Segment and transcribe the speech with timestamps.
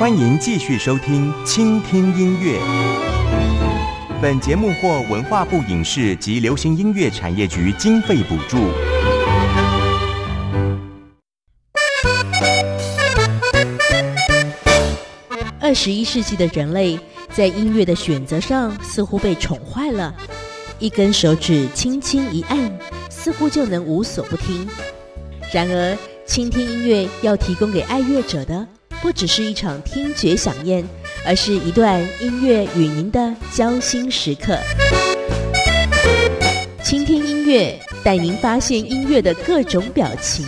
[0.00, 2.58] 欢迎继续收听《倾听音乐》。
[4.22, 8.56] 本节目获文化部影视及流行音乐产业局经费补助。
[15.60, 16.98] 二十一世纪的人类
[17.30, 20.14] 在音乐的选择上似乎被宠坏了，
[20.78, 22.72] 一根手指轻轻一按，
[23.10, 24.66] 似乎就能无所不听。
[25.52, 25.94] 然而，
[26.24, 28.66] 倾听音乐要提供给爱乐者的，
[29.02, 30.86] 不只是一场听觉饗宴，
[31.24, 34.58] 而是一段音乐与您的交心时刻。
[36.84, 40.46] 倾听音乐，带您发现音乐的各种表情。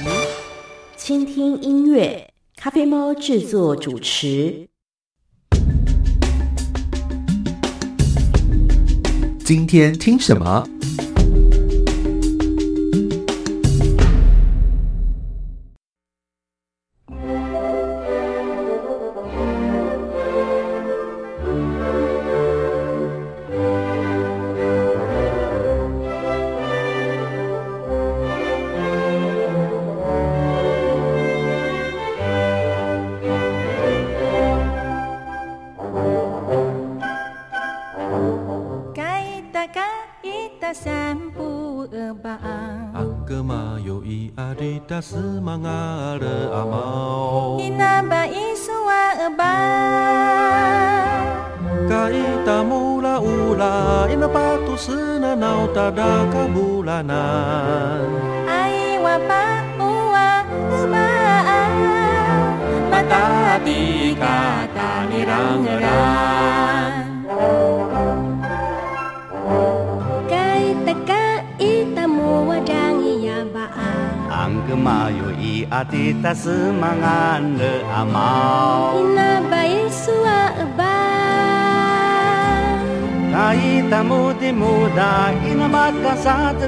[0.96, 4.68] 倾听音乐，咖啡猫制作主持。
[9.42, 10.68] 今天听什么？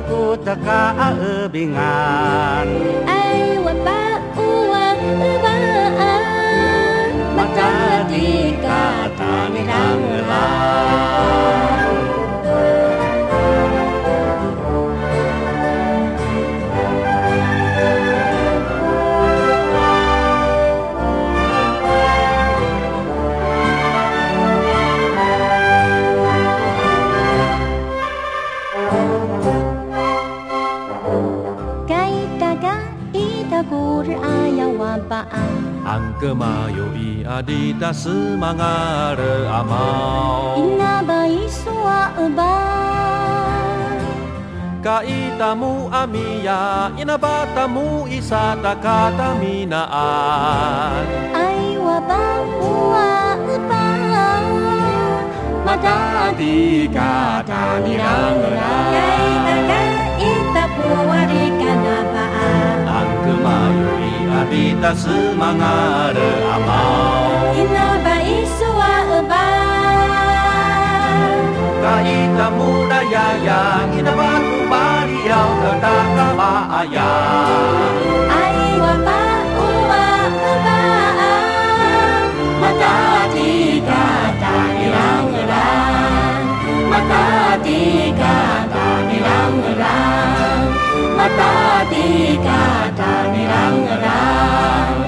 [0.00, 1.12] くくたか
[1.46, 2.53] うびが
[36.24, 37.92] Gema Yobi Adita
[39.44, 40.56] Amau.
[40.56, 41.04] Ina
[44.80, 45.92] Kaitamu
[46.96, 48.08] Ina Batamu
[48.80, 49.36] Kata
[57.84, 58.44] Minaan
[64.34, 69.62] Habita semangare amau Ina bai suwa ebal
[71.78, 77.94] Kaita muda yayang Ina batu bariau Ketaka baayang
[78.26, 79.22] Ai wapa
[79.54, 82.26] uwa kebaang
[82.58, 85.30] Mata tiga tak hilang
[86.90, 88.03] Mata tiga
[91.24, 95.03] mata di kata mirang-rang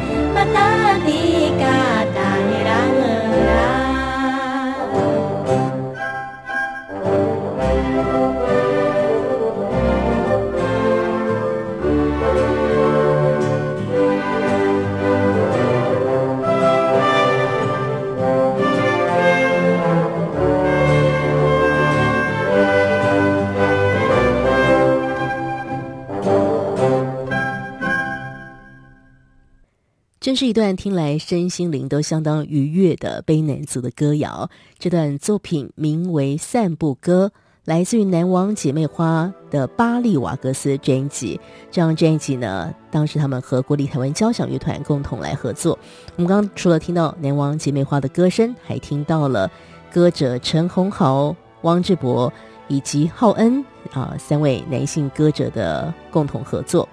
[30.27, 34.51] 真是一段听来身心灵都相当愉悦的卑南族的歌谣。
[34.77, 37.31] 这段作品名为《散步歌》，
[37.65, 41.41] 来自于南王姐妹花的巴利瓦格斯专辑。
[41.71, 45.79] 这张专辑呢，当时他们和国立台湾交响乐团共同来合作。
[46.17, 49.49] 我们刚刚除了听到南王姐妹花的歌声，还听到了
[49.93, 52.33] 歌者陈鸿豪、汪志博
[52.67, 56.89] 以及浩恩啊三位男性歌者的共同合作。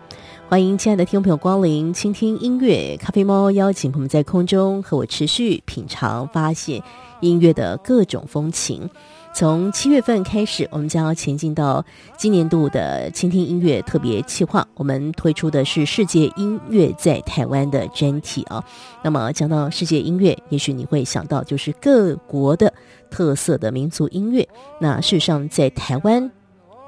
[0.53, 6.79] 欢迎亲爱的听众朋友光临，倾听音乐咖啡猫，邀请朋友们在空中和我持续品尝、发现
[7.21, 8.87] 音乐的各种风情。
[9.33, 11.83] 从七月份开始，我们将要前进到
[12.19, 14.63] 今年度的倾听音乐特别企划。
[14.75, 18.63] 我们推出的是世界音乐在台湾的专题啊。
[19.03, 22.71] 那么讲到世界音乐，也许你会想到就是各国的
[23.09, 24.47] 特色的民族音乐。
[24.79, 26.31] 那事实上，在台湾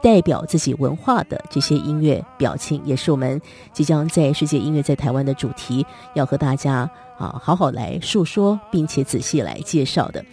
[0.06, 3.42] 代表自己文化的这些音乐表情，也是我们
[3.74, 6.88] 即将在世界音乐在台湾的主题，要和大家
[7.18, 10.24] 啊好好来述说，并且仔细来介绍的。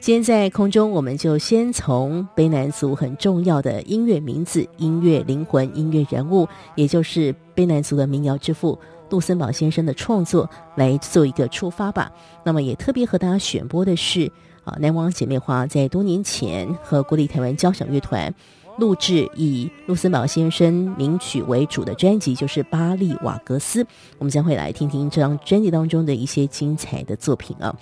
[0.00, 8.78] 今天在空中，我们就先从卑南族很重要的音乐名字、音乐灵魂、音乐人物，也就是卑南族的民谣之父
[9.08, 10.46] 杜森堡先生的创作
[10.76, 12.12] 来做一个出发吧。
[12.44, 14.30] 那么也特别和大家选播的是
[14.64, 18.32] 啊，南王姐妹花在多年前和国立台湾交响乐团
[18.78, 23.84] 录制以路森堡先生名曲为主的专辑，就是《巴利瓦格斯》。
[24.18, 27.74] 我们将会来听听这张专辑当中的一些精彩的作品啊。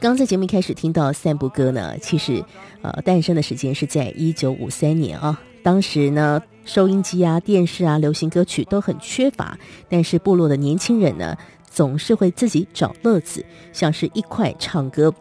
[0.00, 2.44] 刚刚在节目一开始听到散步歌呢，其实，
[2.82, 5.40] 呃，诞生的时间是在一九五三年啊。
[5.62, 9.56] 当时呢，收音机啊、电视啊、流行歌曲都很缺乏，
[9.88, 11.36] 但是部落的年轻人呢，
[11.70, 15.14] 总是会自己找乐子，像是一块唱歌。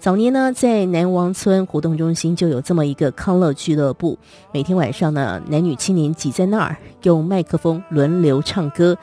[0.00, 4.16] 早年呢，在南王村活动中心就有这么一个康乐俱乐部，
[4.52, 8.96] 每天晚上呢，男女青年挤在那儿，用麦克风轮流唱歌。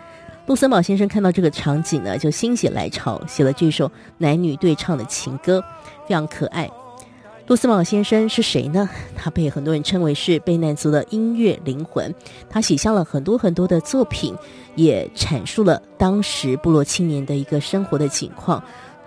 [0.46, 5.62] 路森堡先生看到这个场景呢，就心血来潮写了这首男女对唱的情歌，
[6.08, 6.70] 非常可爱。
[7.48, 8.90] 路森堡先生是谁呢？
[9.16, 12.12] 他被很多人称为是卑南族的音乐灵魂。
[12.50, 14.34] 他写下了很多很多的作品，
[14.76, 18.64] 也阐述了当时部落青年的一个生活的情况。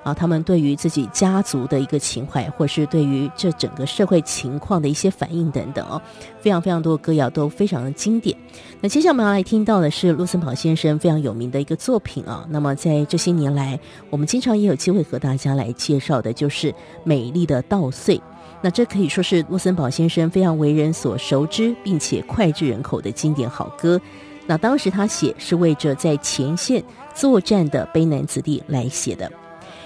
[0.08, 6.00] 啊，他们对于自己家族的一个情怀，或是对于这整个社会情况的一些反应等等哦，
[6.40, 8.36] 非常非常多歌谣都非常的经典。
[8.80, 12.46] 那接下来我们要来听到的是卢森堡先生非常有名的一个作品啊。
[12.48, 13.78] 那么在这些年来，
[14.08, 16.72] 我们经常也有机会和大家来介绍的，就是
[17.04, 18.16] 《美丽的稻穗》。
[18.62, 24.00] 那这可以说是卢森堡先生非常为人所熟知，并且脍炙人口的经典好歌。
[24.46, 26.82] 那当时他写是为着在前线
[27.14, 29.30] 作战的卑南子弟来写的。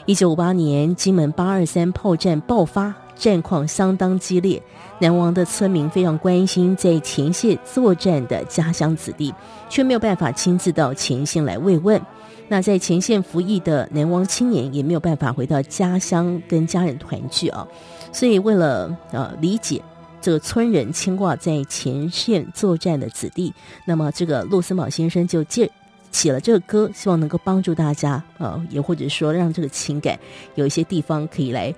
[0.04, 4.60] 一九五八年，金门八二三炮战爆发，战况相当激烈。
[4.98, 9.32] 南王的村民非常关心在前线作战的家乡子弟，
[9.68, 12.00] 却没有办法亲自到前线来慰问。
[12.48, 17.66] 那在前线服役的南王青年也没有办法回到家乡跟家人团聚啊。
[18.12, 19.80] 所以，为了呃理解
[20.20, 23.54] 这个村人牵挂在前线作战的子弟，
[23.86, 25.70] 那么这个陆森堡先生就借。
[26.12, 30.16] 写了这个歌，希望能够帮助大家，呃，也或者说让这个情感
[30.54, 31.74] 有一些地方可以来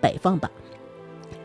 [0.00, 0.50] 摆放吧。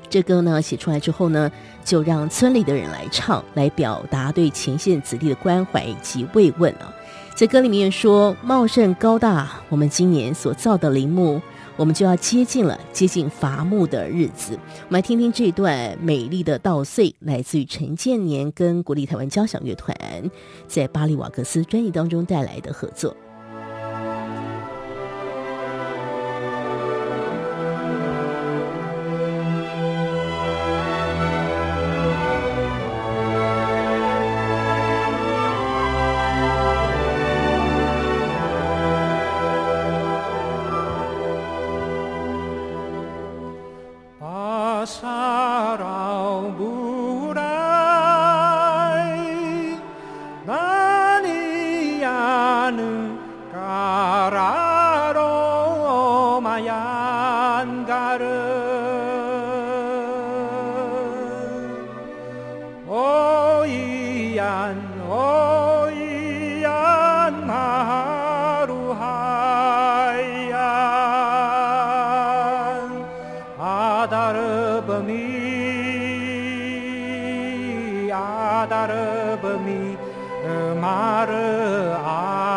[0.10, 1.50] 这歌呢写出来之后呢，
[1.86, 6.94] 就让村里的人来唱，来表达对前线子弟的关怀以及慰问啊。
[7.34, 11.42] 在歌里面说：“茂盛高大，我们今年所造的陵墓。”
[11.82, 14.54] 我们就要接近了，接近伐木的日子。
[14.54, 19.98] 我们来听听这段美丽的稻穗，来自于陈建年跟国立台湾交响乐团
[20.68, 23.18] 在巴黎瓦格斯专辑当中带来的合作。
[74.12, 75.24] adarabami,
[78.12, 79.98] adarabami,
[80.76, 82.51] mare adarabami.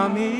[0.00, 0.32] kami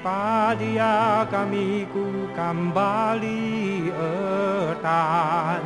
[0.00, 5.62] Padia kami ku kembali etan.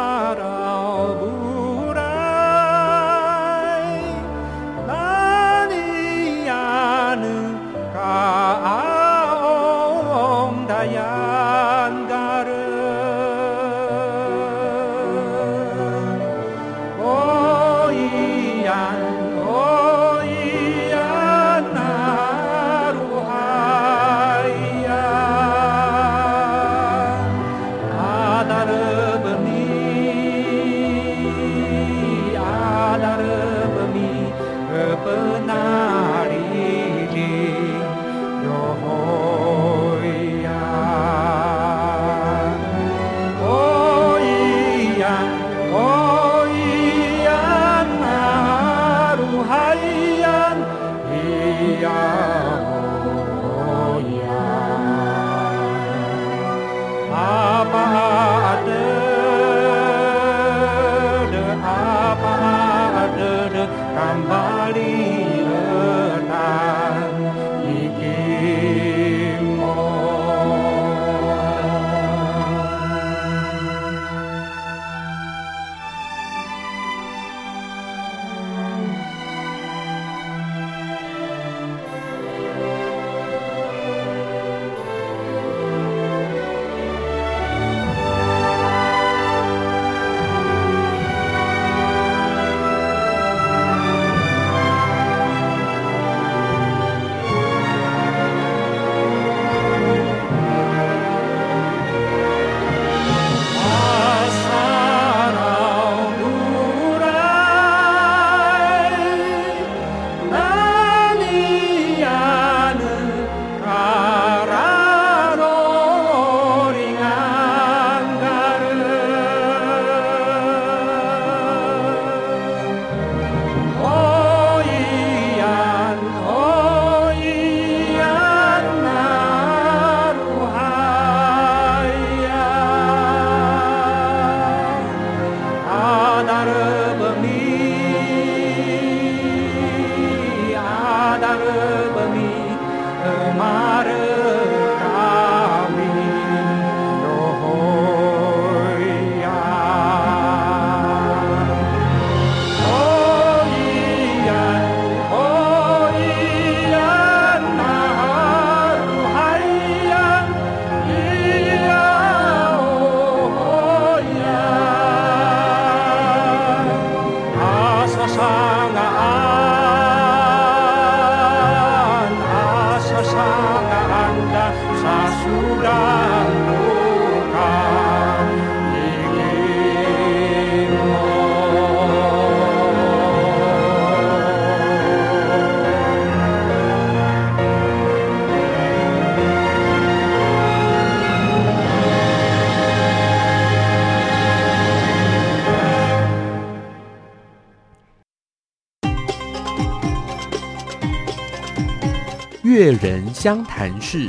[202.81, 204.07] 人相谈室。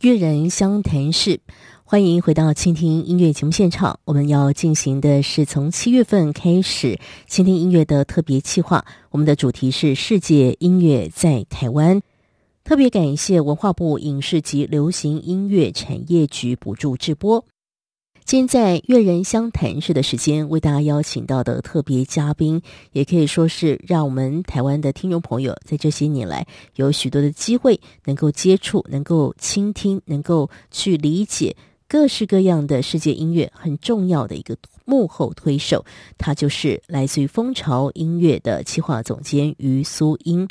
[0.00, 1.40] 乐人相谈室，
[1.82, 3.98] 欢迎回到倾听音乐节目现场。
[4.04, 8.84] 我们要进行的是从七月份开始倾听音乐的特别企划。
[9.10, 12.00] 我们的主题是世界音乐在台湾。
[12.62, 17.44] 特别感谢文化部影视及流行音乐产业局补助制播。
[18.26, 31.54] 今天在乐人相谈室的时间，为大家邀请到的特别嘉宾，也可以说是让我们台湾的听众朋友在这些年来有许多的机会能够接触、能够倾听、能够去理解
[31.86, 35.84] 各式各样的世界音乐很重要的一个幕后推手，
[36.18, 40.48] 他就是来自于蜂巢音乐的企划总监于苏英。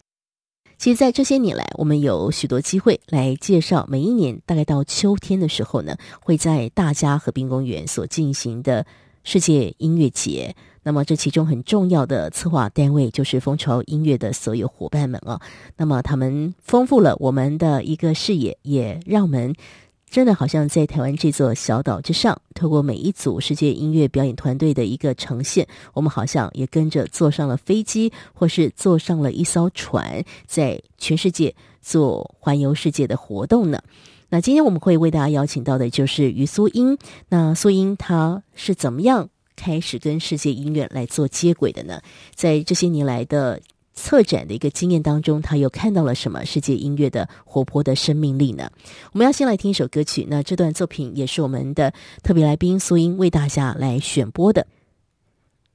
[0.77, 8.85] 其实，在这些年来，我们有许多机会来介绍每一年大概到秋天的时候呢，会在大家河滨公园所进行的
[9.23, 10.55] 世界音乐节。
[10.83, 15.41] 那么，这其中很重要的策划单位就是蜂巢音乐的所有伙伴们啊。
[15.77, 19.55] 那么，他们丰富了我们的一个视野，也让我们。
[20.09, 33.81] 真的好像在台湾这座小岛之上，透过每一组世界音乐表演团队的一个呈现，我们好像也跟着坐上了飞机，或是坐上了一艘船，在全世界做环游世界的活动呢。
[34.29, 36.97] 那今天我们会为大家邀请到的就是于苏英。
[37.27, 41.99] 那苏英她是怎么样开始跟世界音乐来做接轨的呢？
[42.33, 43.59] 在这些年来的。
[43.95, 48.69] 策展的一个经验当中，他又看到了什么世界音乐的活泼的生命力呢？
[49.13, 54.67] 我们要先来听一首歌曲，那这段作品也是我们的特别来宾苏英为大家来选播的。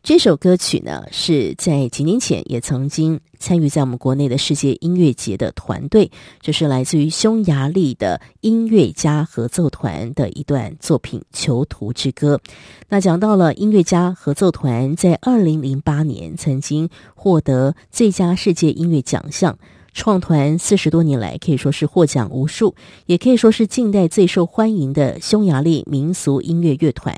[0.03, 12.41] 这首歌曲呢，是在几年前也曾经参与在我们国内的世界音乐节的团队，这是来自于匈牙利的音乐家合奏团的一段作品《囚徒之歌》。
[12.89, 19.57] 那讲到了音乐家合奏团在二零零八年曾经获得最佳世界音乐奖项，
[19.93, 27.15] 创团四十多年来可以说是获奖无数，也可以说是近代最受欢迎的匈牙利民俗音乐乐团。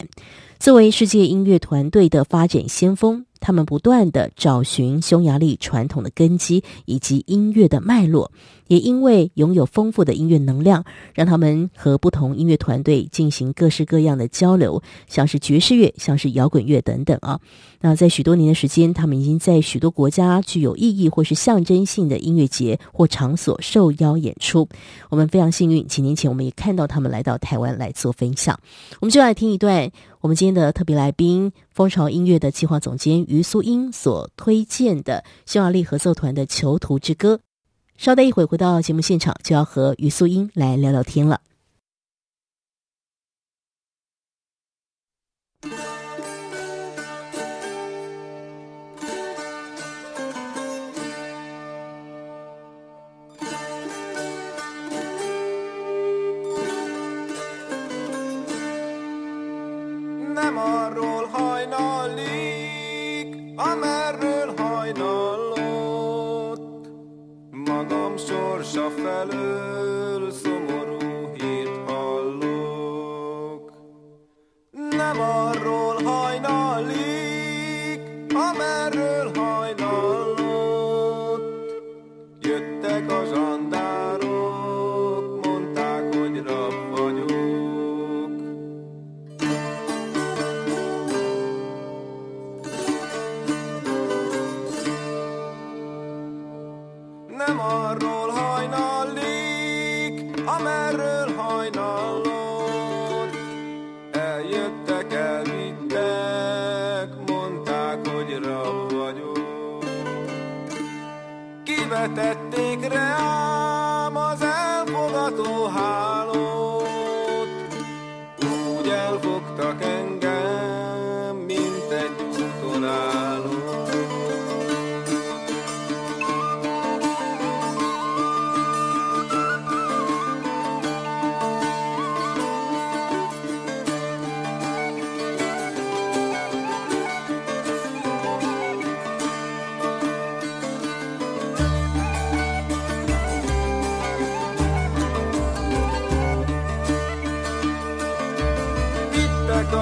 [0.62, 8.30] 作为世界音乐团队的发展先锋，他们不断的找寻匈牙利传统的根基以及音乐的脉络。
[8.72, 17.38] 也因为拥有丰富的音乐能量，让他们和不同音乐团队进行各式各样的交流，像是爵士乐、像是摇滚乐等等啊。
[17.82, 24.66] 那在许多年的时间，他们已经在许多国家具有意义或是象征性的音乐节或场所受邀演出。
[25.10, 28.58] 我们非常幸运，几年前我们也看到他们来到台湾来做分享。
[29.00, 29.90] 我们就来听一段
[30.22, 37.34] 我们今天的特别来宾——风潮音乐的计划总监余苏英所推荐的匈牙利合奏团的《囚徒之歌》。
[37.96, 41.40] 稍待一会，回到节目现场，就要和于素英来聊聊天了。
[68.12, 73.72] Magam sorsa felől szomorú hírt hallok.
[74.90, 76.40] Nem arról hajnalik,
[78.34, 80.11] amerről hajnal.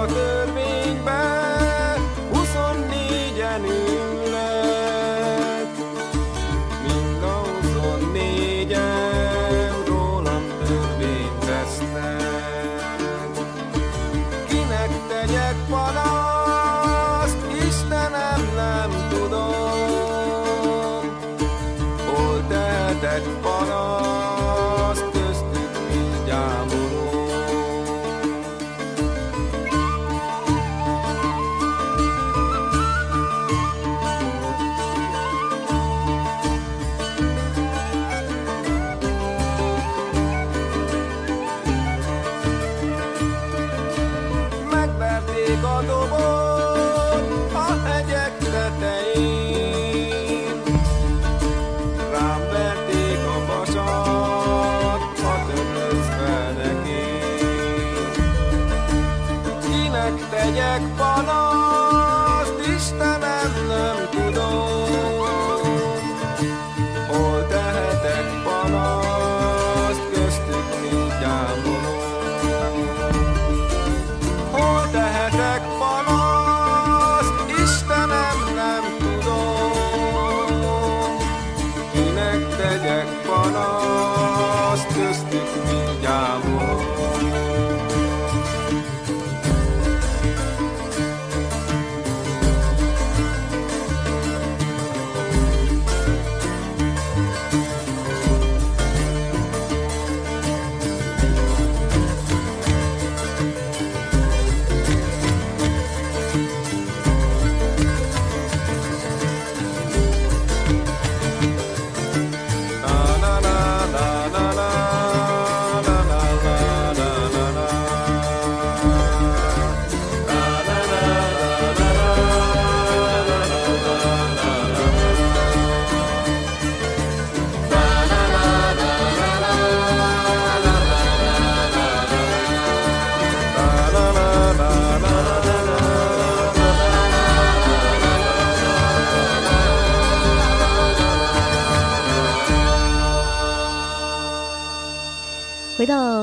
[0.01, 0.40] walker.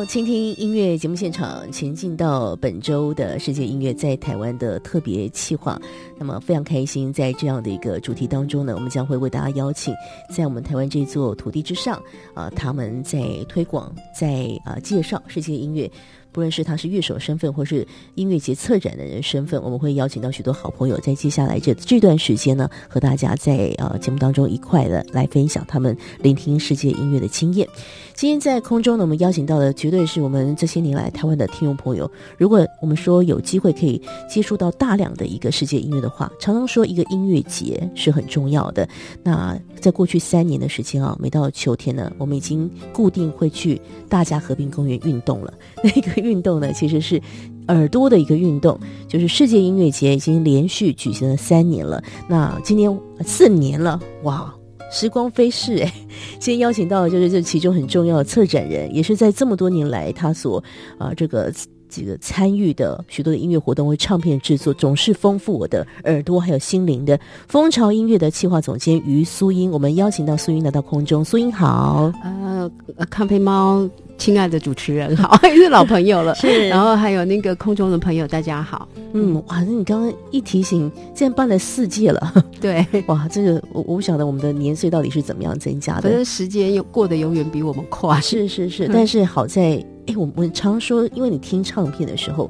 [0.07, 5.77] 倾听音乐节目现场，前进到本周的世界音乐在台湾的特别企划。
[6.17, 9.93] 那么非常开心，在这样的一个主题当中呢，我们将会为大家邀请
[10.33, 12.01] 在我们台湾这座土地之上
[12.33, 15.91] 啊、他们在推广，在啊、介绍世界音乐。
[16.38, 27.67] 不论是他是乐手身份，或是音乐节策展的人身份，我们会邀请到许多好朋友，在接下来这这段时间呢，和大家在呃节目当中一块的来分享他们聆听世界音乐的经验。
[28.13, 32.08] 今天在空中呢，我们邀请到的绝对是我们这些年来台湾的听众朋友。
[32.38, 38.88] 如果我们说有机会可以接触到大量的一个世界音乐的话，常常说一个音乐节是很重要的。
[39.23, 45.53] 那在过去三年的时间啊，每到秋天呢，我们已经固定会去大家河滨公园运动了。
[45.81, 46.17] 那个。
[46.17, 47.21] 运动呢，其实是
[47.67, 52.03] 耳朵的一个运动，就是世界音乐节已经连续举行了三年了。
[52.27, 54.53] 那今年四年了，哇，
[54.91, 55.93] 时光飞逝哎！
[56.39, 60.61] 今天邀请到的就是这其中很重要的策展人，也是在这么多年来他所
[60.97, 61.53] 啊这个。
[61.89, 67.19] 这个参与的许多的音乐活动或唱片制作，总是丰富我的耳朵还有心灵的。
[67.47, 71.23] 蜂巢音乐的企划总监于苏英，我们邀请到苏英来到空中。
[71.23, 72.69] 苏英好，呃，
[73.10, 76.36] 咖啡猫，亲爱的主持人好，也 是老朋友了。
[76.36, 78.88] 是，然后还有那个空中的朋友，大家好。
[79.13, 82.34] 嗯，哇，那你刚刚一提醒，竟然办了四届了。
[82.60, 86.02] 对，哇，这个我我不晓得我们的年岁到底是怎么样增加的。
[86.02, 88.19] 反正时间又过得永远比我们快。
[88.21, 89.84] 是是是， 但是好在。
[90.07, 92.49] 哎，我我常说，因为你听唱片的时候，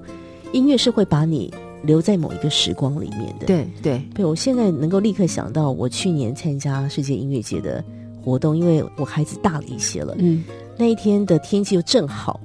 [0.54, 3.46] 音乐是会把你留在某一个时光里面的。
[3.46, 7.84] 对对对，我现在能够立刻想到，我去年参加世界音乐节的
[8.24, 10.44] 活动，因为我孩子大了一些了，嗯，
[10.78, 12.40] 那一天的天气又正好，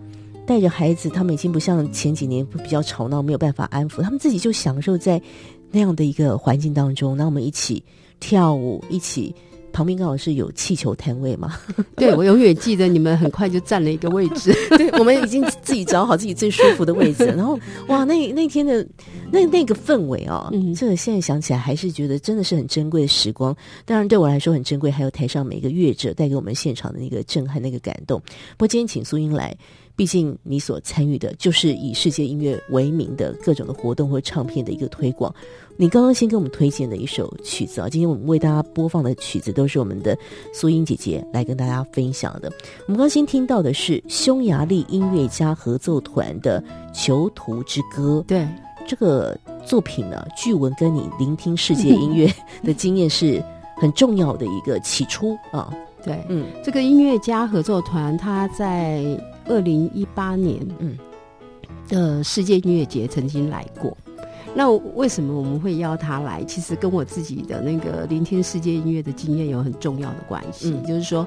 [0.47, 5.21] 带着孩子，他们已经不像前几年比较吵闹，没有办法安抚，他们自己就享受在
[5.71, 7.83] 那样的一个环境当中，那我们一起
[8.19, 9.35] 跳舞，一起。
[9.73, 11.59] 旁边刚好是有气球摊位嘛？
[11.97, 14.53] 对，我永远记得你们很快就占了一个位置。
[14.77, 17.25] 对，我们已经自己找好自己最舒服的位置。
[17.25, 17.59] 然后，
[17.89, 18.87] 哇，那 那天的
[19.31, 23.57] 那那个氛围哦，嗯，这个现在想起来还是觉得真的是很珍贵的时光。
[23.85, 28.21] 当然对我来说很珍贵，还有台上每个乐者带给我们现场的那个震撼、那个感动。
[28.57, 29.57] 不过今天请苏英来。
[29.95, 35.33] 毕竟你所参与的就是以世界音乐为名的各种的活动或唱片的一个推广。
[35.77, 40.17] 你刚刚先给我们推荐的一首曲子啊，今天我们为大家播放的曲子都是我们的
[40.53, 42.53] 苏音姐姐来跟大家分享的。
[42.87, 48.21] 我们刚先听到的是匈牙利音乐家合奏团的《囚徒之歌》。
[48.25, 48.47] 对，
[48.87, 52.31] 这个作品呢，据闻跟你聆听世界音乐
[52.63, 53.43] 的经验是
[53.77, 55.73] 很重要的一个起初啊。
[56.05, 59.03] 对，嗯，这个音乐家合作团他在。
[59.47, 60.99] 二零一八年，嗯，
[61.89, 63.97] 的世界音乐节曾经来过。
[64.55, 66.45] 那为什么我们会邀他来？
[66.45, 70.75] 其实跟我自己的那个聆听世界音乐的经验有很重要的关系。
[70.77, 71.27] 嗯，就是说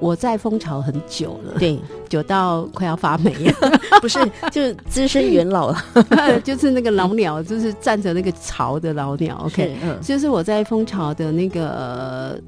[0.00, 1.78] 我在蜂巢很久了，对，
[2.10, 4.18] 久到快要发霉了， 不是，
[4.52, 9.44] 就是资深元老了， 就是那个老鸟，就是站着那个巢的老鸟。
[9.46, 12.38] OK，嗯，就是我在蜂巢的那个。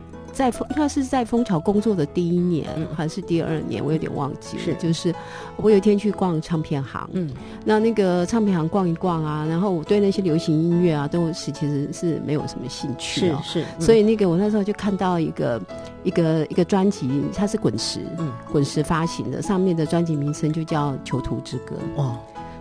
[0.41, 4.63] 在应该是在蜂巢工作的第一年、嗯、还是第二年，我有点忘记了。
[4.63, 5.15] 是，就是
[5.57, 7.31] 我有一天去逛唱片行，嗯，
[7.63, 13.81] 那那个唱片行逛一逛啊，然后我对那些流行音乐啊，都是其实是没有什么兴趣、哦，是是、嗯。
[13.83, 15.61] 所以那个我那时候就看到一个
[16.05, 21.77] 一个一个专辑，它是滚石，嗯，滚石发行的，上面的专辑名称就叫《囚徒之歌》。
[22.01, 22.19] 哇，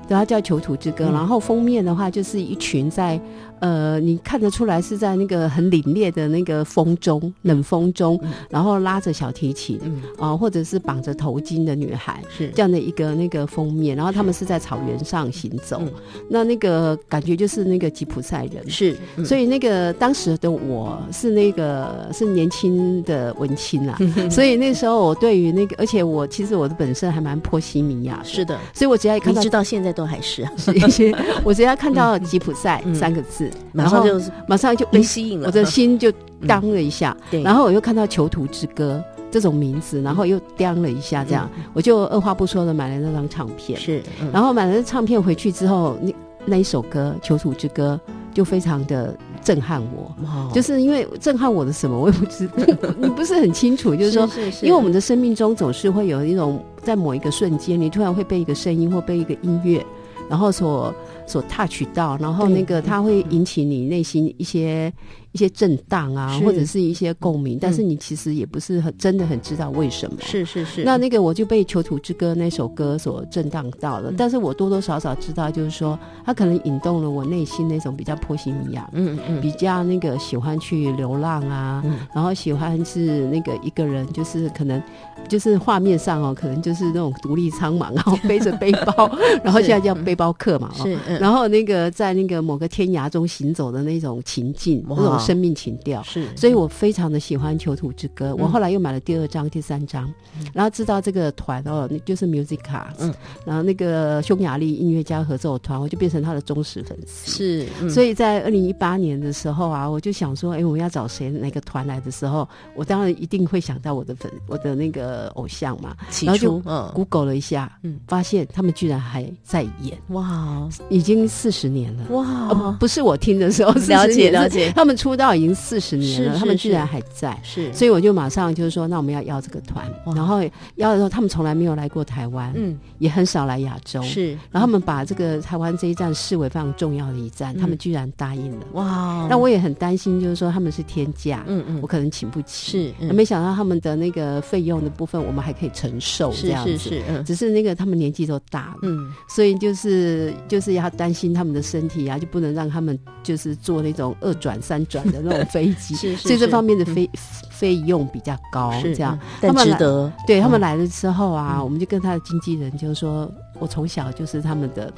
[0.10, 3.22] 对，它叫《囚徒之歌》，嗯，然后封面的话就是一群在。
[3.62, 13.98] 呃，你看得出来是在那个很凛冽的那个风中，冷风中，嗯、然后拉着小提琴，嗯啊、呃，或者是绑着头巾的女孩，是这样的一个那个封面。
[13.98, 15.92] 然后他们是在草原上行走，嗯、
[16.30, 18.96] 那那个感觉就是那个吉普赛人，是。
[19.18, 28.58] 嗯、所以那个当时的我是那个是年轻的文青啊，嗯、 所以那时候我对于那个，而且我其实我的本身还蛮波西米亚，是的。
[28.74, 30.52] 所以我只要一看到，直到现在都还是啊，
[30.90, 33.52] 是我只要看到吉普赛三个字。
[33.74, 36.12] 然后就马上就被吸引了，我的心就
[36.48, 37.16] 当了一下。
[37.30, 41.50] 对，然后我又看到《囚徒之歌》这种名字，然后又当了一下，这样。
[41.74, 43.78] 我就二话不说的买了那张唱片。
[43.78, 48.00] 是，然后买了唱片回去之后，那那一首歌《囚徒之歌》
[48.34, 50.12] 就非常的震撼我。
[50.54, 52.54] 就是因为震撼我的什么，我也不知道，
[53.00, 53.96] 你不是很清楚。
[53.96, 54.28] 就是说，
[54.62, 59.86] 因为我们的生命中总是会有一种在某一个瞬间，你突然会被一个声音或被一个音乐，
[60.30, 60.94] 然后所。
[61.28, 64.92] 所 touch 到，然后那个它会引起你内心一些
[65.32, 70.18] 一些震荡啊，或者是一些共鸣，但是你其实也不是很真的很知道为什么。
[70.22, 70.84] 是是是。
[70.84, 84.82] 那那个我就被《囚徒之歌》那首歌所震荡到了，但是我多多少少知道，就是说它可能引动了我内心那种比较波西米亚，嗯嗯，比较那个喜欢去流浪啊，然后喜欢是那个一个人，就是可能
[85.28, 89.10] 就是画面上哦，可能就是那种独立苍茫，然 后背着背包，
[89.44, 90.98] 然后现在叫背包客嘛，是。
[91.20, 98.32] 然后那个在那个某个天涯中行走的那种情境，那种生命情调，是，所以我非常的喜欢《囚徒之歌》。
[98.36, 100.12] 我后来又买了第二张、第三张，
[100.54, 103.14] 然后知道这个团哦，就是 Musica，嗯，
[103.46, 107.32] 然后那个匈牙利音乐家合奏团，我就变成他的忠实粉丝。
[107.32, 115.96] 是，所以在二零一八年的时候啊，我就想说，哎，我们要找谁哪个团来的时候，我当然一定会想到我的粉，我的那个偶像嘛。
[116.24, 116.60] 然后就
[116.94, 121.30] Google 了一下，嗯，发现他们居然还在演，哇，已经。
[121.30, 122.06] 四十年了。
[122.10, 122.78] 哇、呃！
[122.80, 124.72] 不是我听的时候，了解了解。
[124.76, 127.72] 他们出道已经四十年了，他们居然还在，是。
[127.74, 130.42] 所以我就马上就是说，那我们要邀这个团，然后
[130.76, 134.32] 邀的时候，他们从来没有来过台湾，嗯，也很少来亚洲，是。
[134.52, 139.26] 然后他们把这个台湾这一站视为非常重要的一站，嗯、他们居然答应了，哇！
[139.30, 142.94] 那我也很担心，就是说他们是天价，嗯嗯，我可能请不起，是。
[143.00, 147.24] 嗯、没想到他们的那个费用的部分，我们还可以承受，这样子，是是是，嗯。
[147.24, 150.90] 只是那个他们年纪都大了，嗯，所以就是就是要。
[150.90, 157.10] 担心他们的身体啊，就不能让他们就是做那种二转三转的那种飞机， 是是是，所以这方面的费
[157.50, 159.18] 费、嗯、用比较高，这样。
[159.42, 160.12] 但值得。
[160.26, 164.92] 对、嗯、他们来了之后啊，嗯、我们就跟他的经纪人就说，我从小就是他们的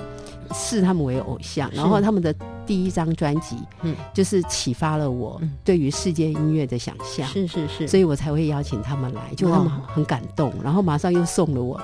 [0.54, 2.34] 视他们为偶像，然后他们的
[2.66, 11.82] 第一张专辑，嗯，就是启发了我对于世界音乐的想象，是是是，所以我才会邀请他们来，就他们很感动，然后马上又送了我。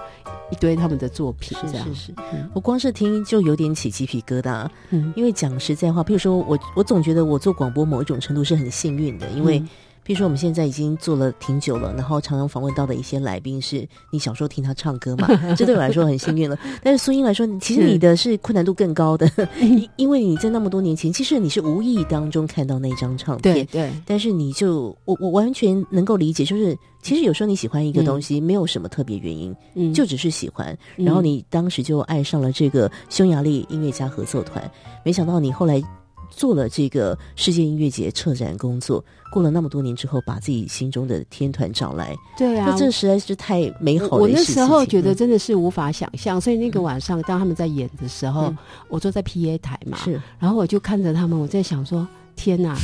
[0.50, 4.66] 一堆他们的作品，是是是，嗯、我光是听就有点起鸡皮疙瘩。
[4.92, 9.60] 嗯，因为讲实在话，譬如说我我总觉得我做广播某一种程度是很幸运的，因为。
[9.60, 9.70] 嗯
[10.08, 15.28] 比如说，我们现在已经做了挺久了，然后常常访问到的一些来宾，是你小时候听他唱歌嘛？
[15.58, 16.58] 这对我来说很幸运了。
[16.82, 23.92] 但是苏英来说，其实你的是困难度更高的，因因为你在那么多年前，其实你是无意当中看到那张唱片，对对。
[24.06, 30.74] 但是你就我我完全能够理解，就是其实有时候你喜欢一个东西，没有什么特别原因，嗯，就只是喜欢。
[30.96, 34.72] 然后你当时就爱上了这个匈牙利音乐家合作团，
[35.04, 35.84] 没想到你后来。
[36.30, 44.24] 做了这个世界音乐节策展工作，过了那么多年之后，把自己心中的天团找来，对啊，那这实在是太美好了。
[44.24, 52.76] 我那时候觉得真的是无法想象，嗯、所以那个晚上当他们在演的时候，嗯、我坐在 PA 台嘛，是，然后我就看着他们，我在想说，天呐，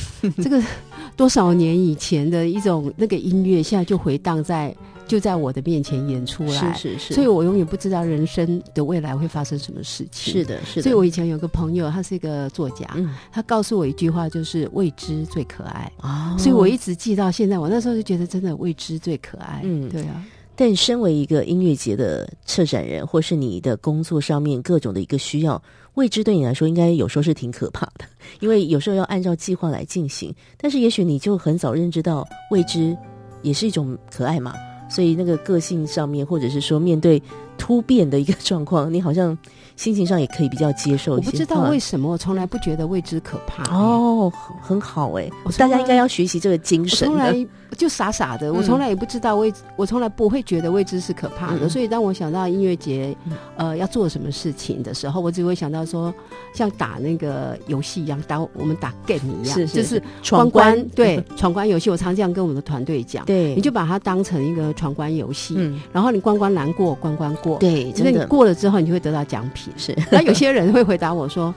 [0.41, 0.62] 这个
[1.15, 4.75] 多少年以前的一种那个音乐，现在就回荡在。
[5.07, 10.33] 就在我的面前演出来，是是是，所以我永远不知道人生的未来会发生什么事情。
[10.33, 10.81] 是的，是的。
[10.81, 15.91] 所以我以前有个朋友，他是一个作家，嗯、他告诉我一句话，就是未知最可爱。
[16.01, 17.59] 哦，所以我一直记到现在。
[17.59, 19.61] 我那时候就觉得，真的未知最可爱。
[19.63, 20.23] 嗯，对啊。
[20.55, 25.61] 但身为一个音乐节的策展人，或是你的工作上面各种的一个需要，
[25.95, 28.05] 未知对你来说，应该有时候是挺可怕的，
[28.39, 30.33] 因为有时候要按照计划来进行。
[30.55, 32.95] 但是也许你就很早认知到，未知
[33.41, 34.53] 也是一种可爱嘛。
[34.93, 37.19] 所以那个个性上面，或者是说面对
[37.58, 39.36] 突变的一个状况，你好像
[39.75, 41.27] 心情上也可以比较接受一些。
[41.27, 43.63] 我不知道为什么，我从来不觉得未知可怕。
[43.75, 45.27] 哦，很好哎，
[45.58, 47.08] 大家应该要学习这个精神。
[47.08, 47.34] 从来
[47.75, 51.67] 就傻傻的，我从来也不知道未，我从来不会觉得未知是可怕的。
[51.69, 53.15] 所以当我想到音乐节，
[53.57, 56.13] 呃，要做什么事情的时候，我只会想到说，
[56.53, 60.81] 像打那个游戏一样，打我们打 game 一样，就是闯关。
[60.95, 63.25] 对，闯关游戏，我常这样跟我们的团队讲。
[63.25, 65.55] 对，你就把它当成一个闯关游戏，
[65.91, 67.57] 然后你关关难过关关过。
[67.57, 69.73] 对，就是你过了之后，你就会得到奖品。
[69.77, 71.53] 是，那有些人会回答我说。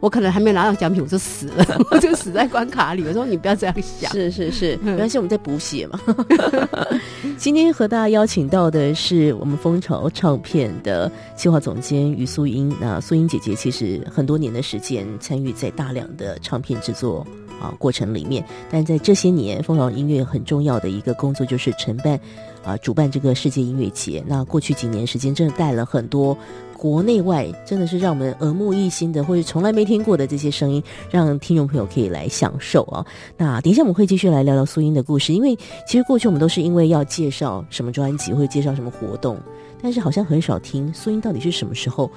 [0.00, 3.04] 我可能还没拿到奖品，我就死了，我就死在关卡里。
[3.04, 6.00] 我说你不要这样想，是是是，没关系，我们在补血嘛。
[7.36, 12.74] 今天和大家邀请到的是我们蜂巢唱片的企划总监于素英。
[12.80, 17.26] 那素英姐姐其实很多年的时间参与在大量的唱片制作
[17.60, 22.18] 啊过程里面，但在这些年，风潮音乐很重要的一个工作就是承办
[22.64, 24.22] 啊主办这个世界音乐节。
[24.26, 26.36] 那过去几年时间，真的带了很多。
[26.80, 33.04] 国内外真的是让我们耳目一新的，或者从来没听过的这些声音，让听众朋友可以来享受啊。
[33.36, 35.54] 那等一下我们会继续来聊聊苏英的故事，因为
[35.86, 39.36] 其实过去我们都是因为要介绍什么专辑或者介绍什么活动，
[39.82, 42.10] 但是好像很少听苏英到底是什么时候，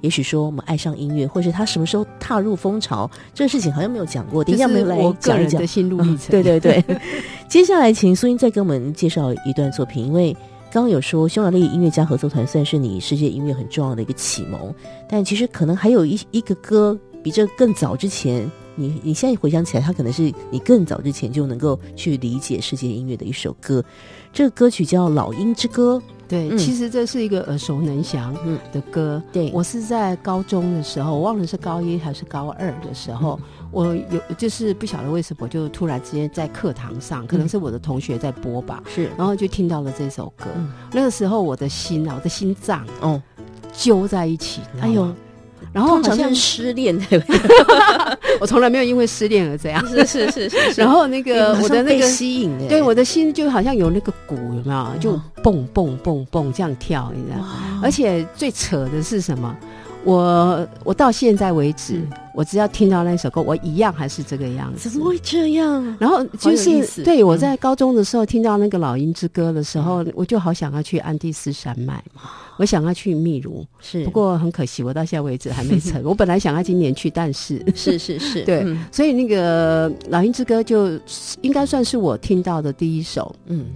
[0.00, 4.42] 也许说我们爱上音乐，或是他什么时候踏入风潮，这个事情好像没有讲过。
[4.42, 6.30] 等一下我们来讲一讲的心路历程。
[6.30, 6.84] 对 对对，
[7.48, 10.36] 接下来请苏英再给我们介绍一段作品，因为。
[10.70, 14.72] 刚刚有说匈牙利音乐家合作团算是你世界音乐很重要的一个启蒙，
[15.08, 23.82] 但其实可能还有一一个歌比这更早之前，你你现在回想起来，它可能是你更早之前就能够去理解世界音乐的一首歌。
[24.30, 26.00] 这个歌曲叫《老鹰之歌》。
[26.28, 28.34] 对，嗯、其实这是一个耳熟能详
[28.70, 29.14] 的歌。
[29.14, 33.40] 嗯、对，我是在高中的时候，我忘了是高一还是高二的时候。
[33.40, 40.46] 嗯我有就是不晓得为什么，就突然之间在课堂上，可能是我的同学在播吧，是，然后就听到了这首歌。
[40.92, 43.22] 那个时候我的心啊，我的心脏哦，
[43.72, 44.62] 揪在一起。
[44.80, 45.12] 哎呦，
[45.72, 46.98] 然后好像失恋，
[48.40, 49.86] 我从来没有因为失恋而这样。
[49.86, 50.80] 是是是。
[50.80, 54.96] 然后那个我的那个吸引，对，我的心就好像有那个鼓，有没有？
[54.98, 57.44] 就蹦蹦蹦蹦这样跳，你知道？
[57.82, 59.54] 而且最扯的是什么？
[60.04, 64.88] 我我到现在为止，嗯、我只要听到那首歌，我一样还是这个样子。
[64.88, 65.96] 怎么会这样？
[65.98, 72.02] 然后就是对我在高中的时候听到那个《老鹰之歌》的时候，嗯、我就好想要去安第斯山脉，
[72.56, 73.66] 我想要去秘鲁。
[73.80, 76.02] 是，不过很可惜，我到现在为止还没成。
[76.06, 80.98] 我本来想要今年去，但是是是是， 对，嗯、所以那个《老鹰之歌》就
[81.42, 83.34] 应该算是我听到的第一首。
[83.46, 83.66] 嗯。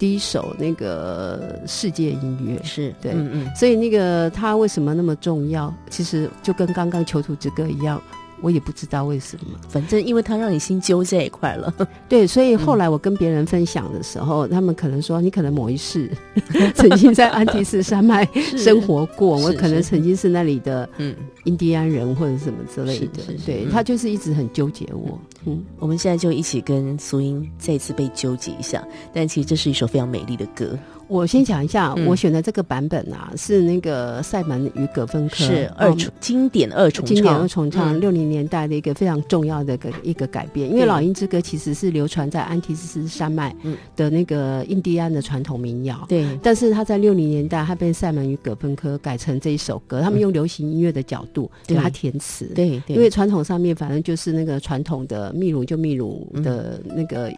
[0.00, 5.72] 第一首那个世界音乐是对，嗯嗯，所以那个它为什么那么重要？
[5.90, 8.02] 其实就跟刚刚《囚徒之歌》一样。
[8.42, 11.74] 我也不知道为什么，反正因为他让你心揪这一块了。
[12.08, 16.10] 对，所以后来我跟别人分享的时候，嗯、他们可能说，你可能某一世
[16.74, 23.20] 曾经在安第斯山脉 生活过，我可能曾经是那里的嗯印第安人或者什么之类的。
[23.44, 25.10] 对，他就是一直很纠结我。
[25.10, 30.78] 嗯，嗯我们现在就一起跟苏英再次被纠结一下，但其实这是一首非常美丽的歌。
[31.10, 40.70] 我先讲一下，我选的这个版本啊，是那个塞门与葛芬科是二重经典二重唱，经典二重唱，六零年代的一个非常重要的一个一个改变。
[40.70, 43.54] 因为《老鹰之歌》其实是流传在安第斯山脉
[43.96, 46.38] 的那个印第安的传统民谣，对。
[46.44, 52.80] 但是他在六零年代，他被塞门与葛芬科改成这一首歌，他们用流行音乐的角度给他填词，对。
[52.86, 57.32] 因为传统上面反正就是那个传统的秘鲁就秘鲁的那个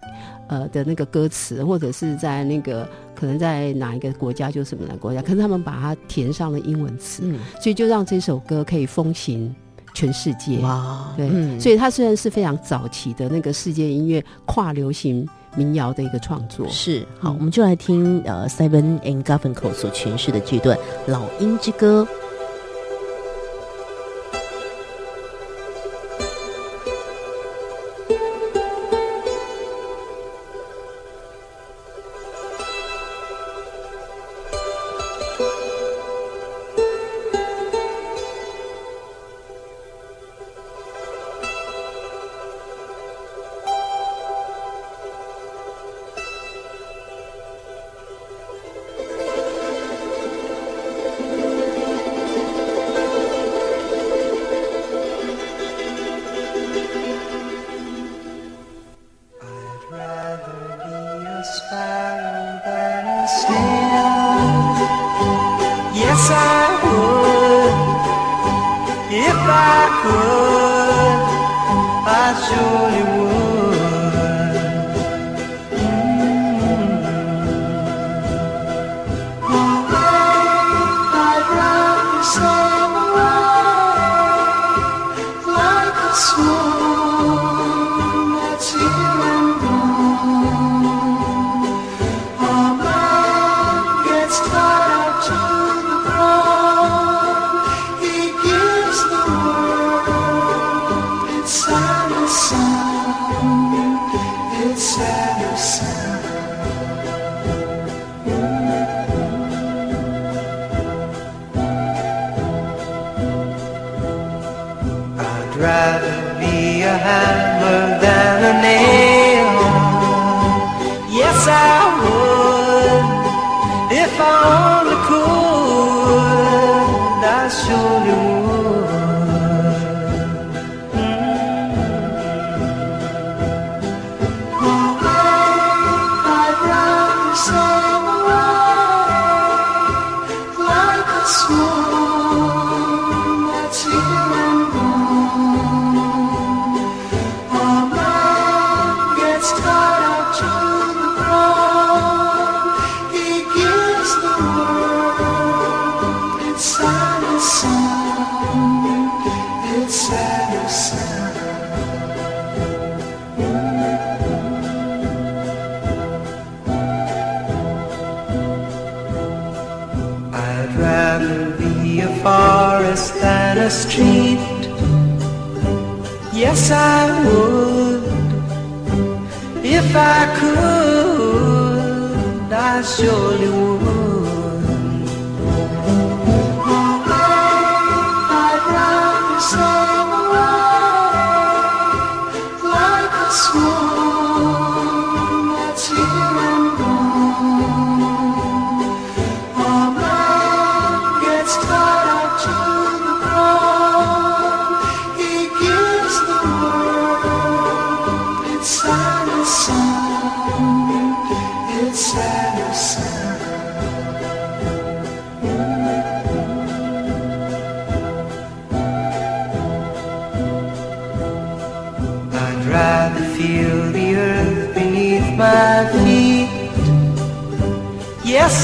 [0.49, 2.87] 呃的那个歌词，或者是在那个。
[3.23, 9.55] 可能在哪一个国家就什么的国家，可是他们把它填上了英文词，嗯、所以就让这首歌可以风行
[9.95, 10.59] 全世界。
[10.59, 16.67] 哇，对，嗯、所以它虽然是非常早期的那个世界音乐跨流行民谣的一个创作。
[16.69, 22.05] 是，好，嗯、我们就来听呃 Seven and Garfunkel 所诠释的这段《老鹰之歌》。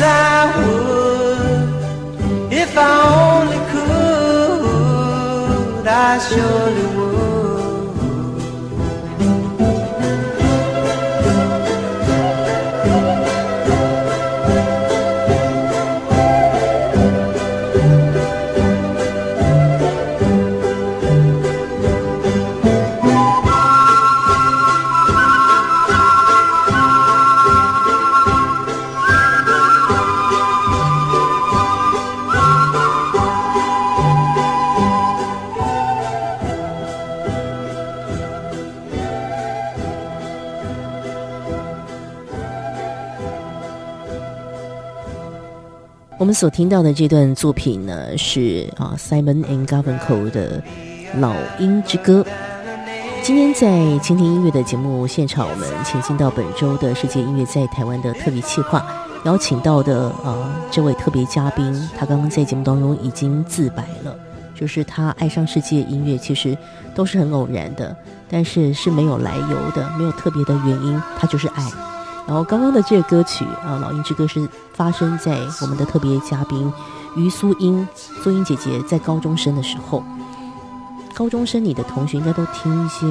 [0.00, 0.27] 我
[46.28, 50.60] 我们所听到的这段作品呢，是啊 Simon and Garfunkel 的
[51.18, 52.22] 《老鹰之歌》。
[53.22, 58.84] 今天在倾听音乐的节目现场，我们前进到本周的世界音乐在台湾的特别企划，
[59.24, 64.14] 邀请到的啊这位特别嘉宾，他刚刚在节目当中已经自白了，
[64.54, 66.54] 就是他爱上世界音乐其实
[66.94, 67.96] 都是很偶然的，
[68.28, 71.64] 但是是没有来由的，没有特别的原因，他就是爱。
[72.28, 76.70] 然后刚刚的这个歌曲啊，《老鹰之歌》是发生在我们的特别嘉宾
[77.16, 77.88] 于苏英，
[78.22, 80.04] 苏英姐姐在高中生的时候。
[81.14, 83.06] 高中生，你的同学应该都听一些，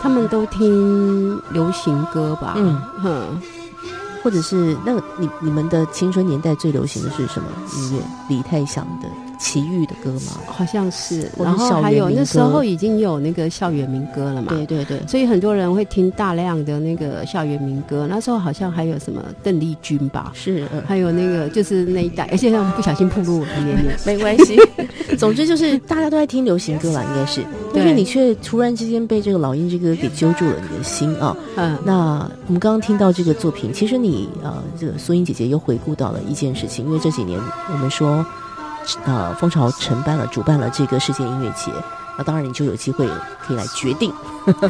[0.00, 2.54] 他们都听流行歌吧？
[2.56, 3.42] 嗯哼，
[4.24, 8.02] 或者是那个你你们的青春年代最流行的是什么音乐？
[8.28, 9.08] 李泰祥的。
[9.42, 10.38] 奇遇的歌吗？
[10.46, 14.46] 好像是，然后还有那时候已经有那个校园民歌了嘛？
[14.50, 18.06] 对对对，所以很多人会听大量的那个校园民歌。
[18.08, 20.30] 那时候好像还有什么邓丽君吧？
[20.32, 24.56] 是，还有那个就是那一代，而且他们不小心暴露了一点点， 没关系。
[25.18, 31.36] 总之就是大家都在听流行歌吧，应该是，但是你却突然之间被这个老鹰之歌给揪住了你的心啊。
[31.56, 37.40] 嗯，那我们刚刚听到这个作品，其实你呃，这个苏英姐姐又回顾到了一件事情，因为这几年
[37.72, 38.24] 我们说。
[39.04, 41.70] 呃，蜂巢承办了、主办了这个世界音乐节，
[42.16, 43.06] 那当然你就有机会
[43.40, 44.12] 可以来决定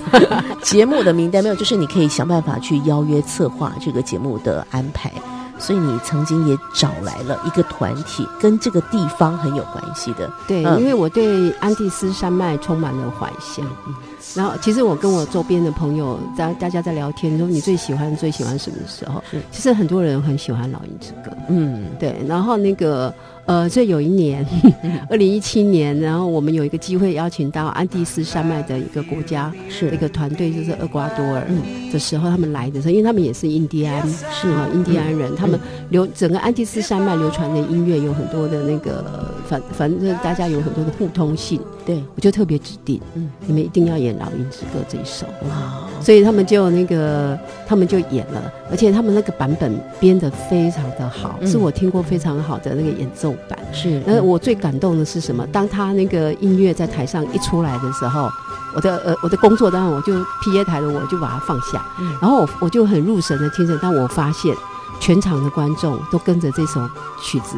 [0.62, 5.10] 节目的名单，没有，就是你可以想办法去邀约策划这个节目的安排。
[5.58, 10.28] 所以你曾经也找来了一个团体，跟这个地方很有关系的。
[10.48, 13.64] 对，嗯、因为我对安第斯山脉充满了怀想。
[13.86, 13.94] 嗯、
[14.34, 19.22] 然后，其实我跟我周边的朋友在大家在聊天说，你最喜欢最喜欢什么时候？
[19.52, 21.30] 其实很多人很喜欢《老鹰之歌》。
[21.48, 22.20] 嗯，对。
[22.26, 23.14] 然后那个
[23.46, 24.46] 呃，这有一年，
[25.10, 29.90] 二零一七年，然后我们有一个机会邀请到安第斯山脉的一个国家，是。
[29.92, 31.46] 一个团队，就是厄瓜多尔
[31.92, 35.58] 的时候，他们来的时候，因为他们也是印第安，是啊，印第安人，他们
[35.90, 41.60] 流整个安第斯山脉流传的音乐有很多的那个，反反正大家有很多的互通性。
[41.84, 47.36] 对，我就特别指定，嗯，你们一定要演《老鹰之歌》这一首，哇，所以他们就那个，
[47.66, 53.58] 他们就演了，而且他们那个版本编的非常的好，是我听过非常好的那个演奏版。
[53.72, 55.46] 是，那我最感动的是什么？
[55.48, 58.30] 当他那个音乐在台上一出来的时候，
[58.74, 61.84] 我的呃我的工作当然我就 PA 台的我就把它放下，
[62.20, 64.54] 然后我我就很入神的听着，但我发现
[65.00, 66.80] 全场的观众都跟着这首
[67.22, 67.56] 曲子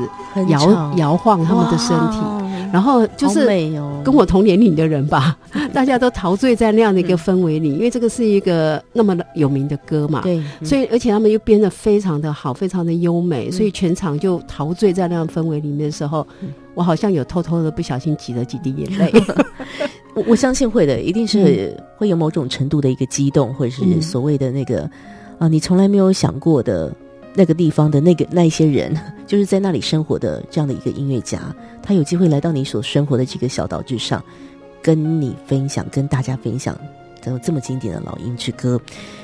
[0.49, 2.19] 摇摇晃他们的身体，
[2.75, 3.47] 然后就是
[4.03, 5.39] 跟我同年龄的人吧，
[5.73, 16.27] 大家都陶醉在那样的一个氛围里，因为这个是一个那么有名的歌嘛，对，所以而且他们又编的非常的好，非常的优美，所以全场就陶醉在那样氛围里面的时候，
[16.75, 19.13] 我好像有偷偷的不小心挤了几滴眼泪。
[20.15, 24.91] 我我相信会的，一定是会有某种程度的一个激动，或者是所谓的那个
[25.39, 26.93] 啊，你从来没有想过的。
[27.35, 31.41] 那个地方的那个那一些人， 就是在那里生活的这样的一个音乐家，
[31.83, 34.23] 他有机会来到你所生活的这个小岛之上，
[34.81, 36.79] 跟你分享，跟大家分享
[37.21, 38.81] 这么这么经典的《老鹰之歌》。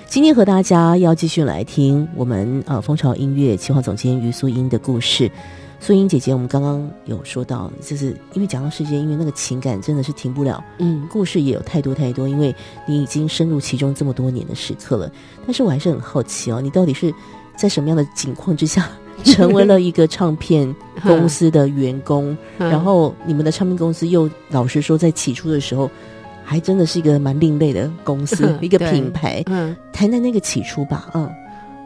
[0.09, 5.31] 今天和大家要继续来听我们呃蜂巢音乐企划总监于素英的故事。
[5.79, 12.55] 素英姐姐，我们刚刚有说到，就是因为讲到世界因为，那个情感真的是停不了，嗯，故事也有太多太多，因为
[12.87, 15.11] 你已经深入其中这么多年的时刻了。
[15.47, 17.15] 但是我还是很好奇哦，你到底是？
[17.61, 18.89] 在什么样的情况之下，
[19.23, 22.35] 成为了一个唱片公司的员工？
[22.57, 25.91] 然后你们的唱片公司又老实说，在起初的时候，
[26.43, 29.43] 还真的是一个蛮另类的公司，一个品牌。
[29.47, 31.11] 嗯，谈谈那个起初吧。
[31.13, 31.31] 嗯。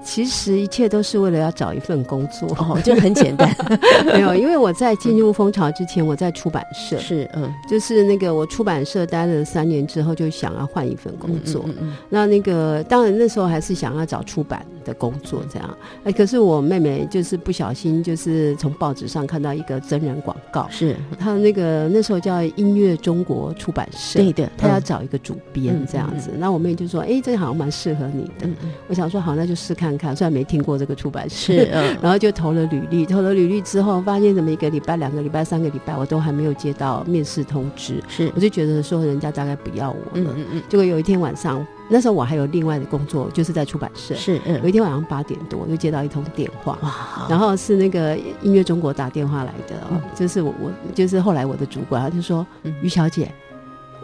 [0.05, 3.49] 其实一切都是为了要找一份工作，哦， 就很简单。
[4.05, 11.63] 没有，因为我在进入蜂巢之前，我在出版社，是嗯，就是那个我出版社待了三年之后，就想要换一份工作。
[11.67, 15.77] 嗯，嗯，嗯，那那个当然那时候还是想要找出版的工作，这样。
[16.05, 26.31] 哎，可是我妹妹就是不小心，就是从报纸上看到一个真人广告，是她那个那时候叫音乐中国出版社，对的，她要找一个主编这样子。
[26.37, 28.47] 那我妹就说：“哎，这个好像蛮适合你的。”
[28.87, 29.94] 我想说好，那就试看。
[29.97, 40.11] 看，虽然没听过这个出版社，是 嗯、然后就投了履历，投了履历之后，发现怎么一个礼拜、两个礼拜、三个礼拜，我都还没有接到面试通知，是，我就觉得说人家大概不要我了。
[40.15, 40.63] 嗯嗯嗯。
[40.69, 44.15] 结果有一天晚上，那时候我还有另外的工作，就是在出版社。
[44.15, 53.31] 是，嗯、有一天晚上八点多，我就接到一通电话，哇，然后是那个音乐中国打电话来的，嗯、就是我我就是后来我的主管，他就说，嗯、余小姐。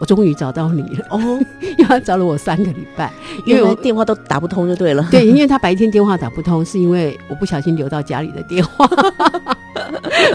[0.00, 1.20] 我终于找到你了哦，
[1.60, 3.12] 因为他找了我三个礼拜，
[3.44, 5.06] 因为我电话都打不通就对了。
[5.10, 8.88] 对，因为他白天电话打不通，是因为我不小心留到家里的电话。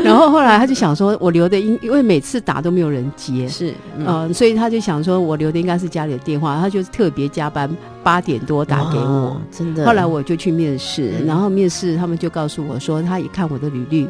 [0.04, 7.70] 然后后来他就想说，我留的因因为每次打都没有人接，是嗯、呃，所以他就想说我留的应该是家里的电话，他就特别加班
[8.04, 9.84] 八点多打给我，真的。
[9.86, 14.08] 后来我就去面试，然后面试他们就告诉我说，他一看我的履历。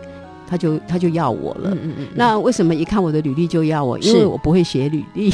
[0.47, 3.97] 他就他就要我了，嗯嗯嗯，那为什么一看我的履历就要我？
[3.99, 5.33] 因为我不会写履历。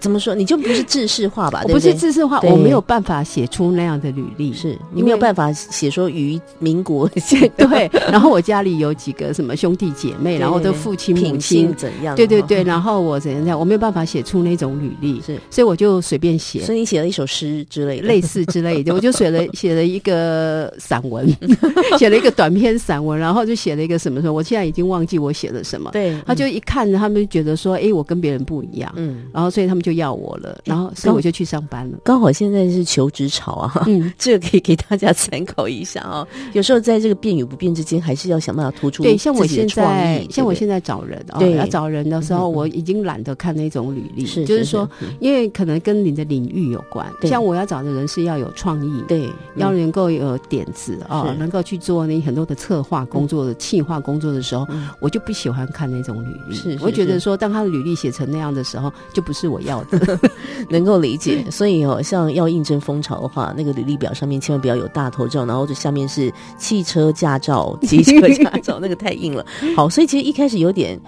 [0.00, 0.34] 怎么说？
[0.34, 1.62] 你就不是制式化吧？
[1.64, 4.52] 我不是制式化，我没有办法写出那样的履历。
[4.52, 7.08] 是你没有办法写说于民国
[7.56, 7.90] 对。
[8.10, 12.14] 然后我家里有几个什么兄弟姐妹，然后我的父亲母亲怎样？
[12.16, 12.62] 对对对。
[12.64, 13.58] 然后我怎样样？
[13.58, 16.60] 我没有办法写出那种履历，是，所以我就随便写。
[16.60, 21.26] 所以你写了一首诗之类的，类似之类的， 我就写了写了一个散文，
[21.98, 24.32] 写了一个短篇散文，然后就写了一个什么什么。
[24.32, 25.90] 我现在已经忘记我写了什么。
[25.92, 28.92] 对，他就一看，他们就觉得说，哎，我跟别人不一样。
[28.96, 29.78] 嗯，然后所以他们。
[29.88, 31.98] 就要我了，然后所以我就去上班了。
[32.04, 36.26] 刚好现在是求职潮啊，嗯， 这个可以给大家参考一下啊。
[36.52, 39.04] 有时候在这个变与不变之间，还是要想办法突出。
[39.04, 44.90] 对，像我现在，像我现在找人啊，要找人的时候，我已经懒得看那种履历，是就是说，
[45.20, 47.06] 因为可能跟你的领域有关。
[47.22, 54.66] 像我要找的人是要有创意，对，要能够有点子啊，能够去做那很多的策划工作的企划工作的时候，
[55.00, 56.56] 我就不喜欢看那种履历。
[56.56, 59.57] 是，我觉得说，当他的履历写成那样的时候，就不是我。
[59.60, 60.18] 要的
[60.68, 69.44] 能够理解，所以哦，像要应征风潮的话，那个履历表上面千万不要有大头照，然后这下面是汽车驾照、机车驾照，那个太硬了。
[69.76, 70.98] 好，所以其实一开始有点，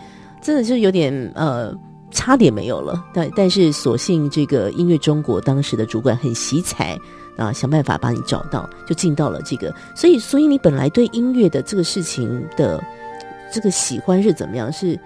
[0.43, 1.75] 真的是有点呃，
[2.11, 3.05] 差点没有了。
[3.13, 6.99] 但但是，所幸这个音乐中国当时的主管很惜才
[7.37, 9.75] 啊，想办法把你找到，就进到了这个。
[9.95, 12.83] 所以，所以你本来对音乐的这个事情的
[13.53, 14.73] 这个喜欢是怎么样？
[14.73, 14.99] 是。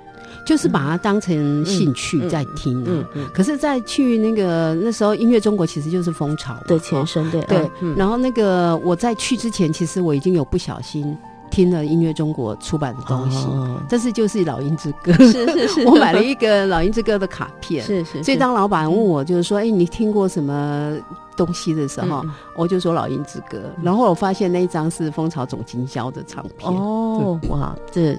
[0.44, 3.26] 就是把它当成兴趣在听，嗯嗯。
[3.32, 7.70] 可是，在去那个那时候，音乐中国其实就是风潮的前身，对对。
[7.96, 11.16] 然后那个我在去之前，其实我已经有不小心
[11.50, 18.24] 听了音乐中国出版的东西，哦、这是就是老鹰之歌，是 是是， 我买了一个老鹰之歌的卡片，是，是是。
[18.24, 20.96] 所以当老板问我就是说，哎、欸，你听过什么
[21.36, 23.58] 东西的时候，嗯、我就说老鹰之歌。
[23.82, 28.18] 然后我发现那一张是蜂巢总经销的唱片，哦，哇，这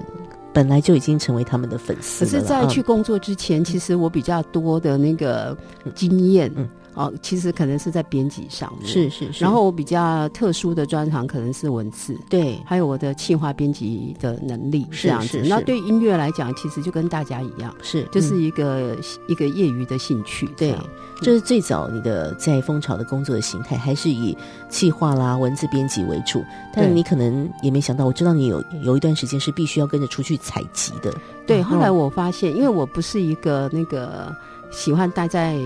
[0.56, 2.24] 本来就已经成为他们的粉丝。
[2.24, 5.54] 可是，在去工作之前，嗯、其实我比较多的那个
[5.94, 6.50] 经验。
[6.56, 6.66] 嗯
[6.96, 9.44] 哦，其实可能是在编辑上面，是是是。
[9.44, 15.42] 然后我比较特殊的专长可能是文字，对，还有我的企划编辑的能力是这样子。
[15.46, 20.46] 那对音乐来讲，其实就跟大家一样，是就是一个、嗯、一个业余的兴趣。
[20.56, 20.74] 对，
[21.20, 24.34] 这是最早你的在蜂巢的工作的形态，还是以
[24.70, 26.42] 企划啦、文字编辑为主。
[26.72, 31.12] 但你可能也没想到，我知道你有有一段时间是必须要跟着出去采集的。
[31.46, 34.34] 对，后来我发现，因为我不是一个那个
[34.70, 35.58] 喜欢待在。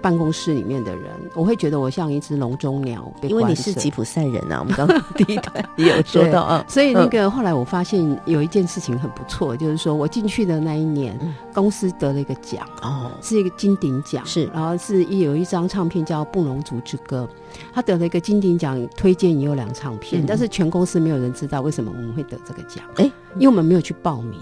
[0.00, 4.60] 办公室里面的人，我会觉得我像一只笼中鸟，因为你是吉普赛人啊。
[4.60, 11.18] 我们刚 刚第一段也有说到啊，所以那个后来我发现有一件事情很不错，就是说我进去的那一年，
[11.52, 17.28] 公司得了一个奖哦，是一个金鼎奖，是，然后是一有一张唱片叫《布农族之歌》，
[17.72, 23.04] 他得了一个金鼎奖推荐也有两唱片，但是全公司没有人知道为什么我们会得这个奖，哎，
[23.36, 24.38] 因为我们没有去报名。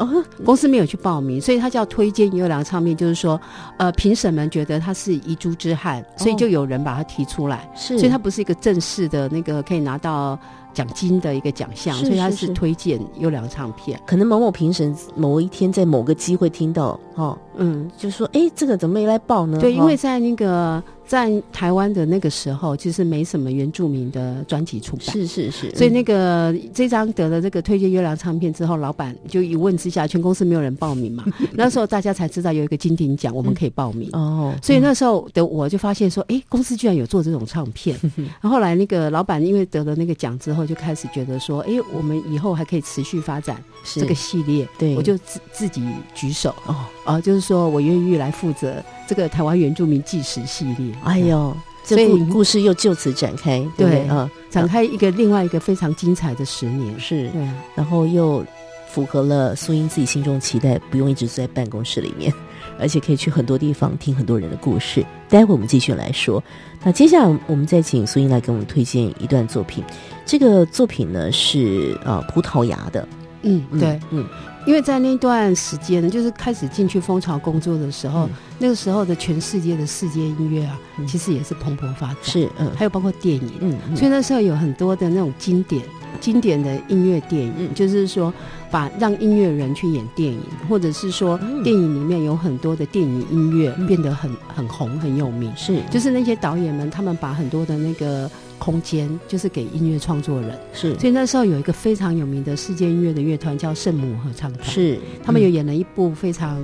[0.00, 3.38] 哦，公司没有去报名，所以他叫推荐优良唱片，就是说，
[3.76, 10.38] 呃，评审们觉得他是遗珠之憾，所以就有人把他提出来，是，所以他不是一个正式的那个可以拿到
[10.72, 14.00] 奖金的一个奖项，所以他是推荐优良唱片。
[14.06, 19.60] 可能某某评审某一天在某个机会听到，哦，嗯，就说，哎，这个怎么没来报呢？
[19.60, 20.82] 对，因为在那个。
[21.10, 25.68] 在台湾的那个时候，其实没什么原住民的专辑出版，是是是。
[25.74, 31.24] 所以那个、嗯、这张得了这个推荐优良唱片之后，老板就一问之下，全公司没有人报名嘛。
[31.54, 34.08] 那时候大家才知道有一个金鼎奖，我们可以报名。
[34.12, 37.98] 哦、嗯，所以那时候的我就发现说，哎、欸，公司居然有做这种唱片。
[38.40, 44.68] 然后后来那个老板因为得了那个奖之后，就开始觉得说，哎、欸，我们以后还可以持续发展这个系列。
[44.78, 45.84] 对，我就自自己
[46.14, 48.82] 举手哦，啊，就是说我愿意来负责。
[49.06, 58.44] 这个台湾原住民纪实系列，哎呦，这故故事又就此展开，对，对啊，展开一个另外一个非常精彩的十年，是，对，然后又
[58.88, 62.32] 符合了苏英自己心中的期待，不用一直坐在办公室里面，
[62.78, 65.04] 而且可以去很多地方听很多人的故事。
[65.28, 66.40] 待会我们继续来说，
[66.84, 69.82] 那接下来我们再请苏英来给我们推荐一段作品。
[70.24, 73.08] 这个作品呢是呃葡萄牙的，
[73.42, 74.24] 嗯，对，嗯。
[74.66, 82.16] 因为在那段时间呢，就是开始进去蜂巢工作的时候，嗯、那个时候的全世界的世界音乐啊，嗯、其实也是蓬勃发展。
[82.22, 85.82] 是，嗯，还有包括电影，嗯，嗯，所以那时候有很多的那种经典、
[86.20, 88.32] 经典的音乐电影，嗯、就是说
[88.70, 95.50] 把让音乐人去演电影，或者是说电影里面有很多的电影音乐变得很很红很有名。
[95.56, 98.30] 是，就是那些导演们，他们把很多的那个。
[98.60, 106.62] 空间就是给音乐创作人，是，所以那时候有一个非常有名的世界音乐的乐团叫圣母合唱团，是，他们有演了一部非常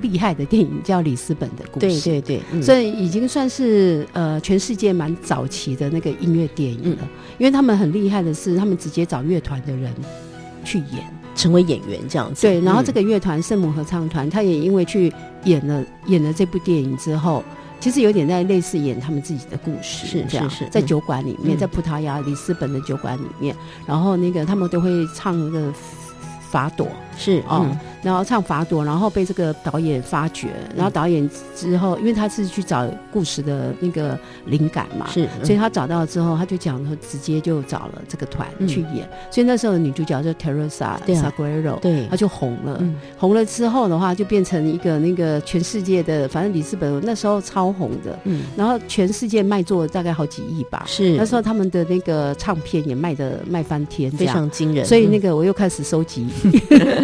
[0.00, 6.98] 厉害的电影叫《里斯本的故事》，对对对，嗯、所以已经算是呃全世界蛮早期的那个音乐电影了。
[7.02, 9.92] 嗯、因为他们很厉害的是，他们直接找乐团的人
[10.64, 12.42] 去演，成为演员这样子。
[12.42, 15.12] 对，然后这个乐团圣母合唱团，他也因为去
[15.44, 17.42] 演了演了这部电影之后。
[17.82, 25.74] 其实有点在类似演他们自己的故事，是这样，是在酒馆里面，嗯、在葡萄牙里斯本的酒馆里面，然后那个他们都会唱那个
[26.48, 26.86] 法朵。
[27.16, 56.26] 是哦，嗯、然后唱法朵，然后被这个导演发掘，然后导演之后，因为他是去找故事的那个灵感嘛，是，嗯、所以他找到了之后，他就讲说直接就找了这个团去演，嗯、所以那时候女主角叫 Teresa Salguero，对，她就红了，嗯、红了之后的话，就变成一个那个全世界的，反正里斯本那时候超红的，嗯，然后全世界卖座大概好几亿吧，是，那时候他们的那个唱片也卖的卖翻天，非常惊人，所以那个我又开始收集。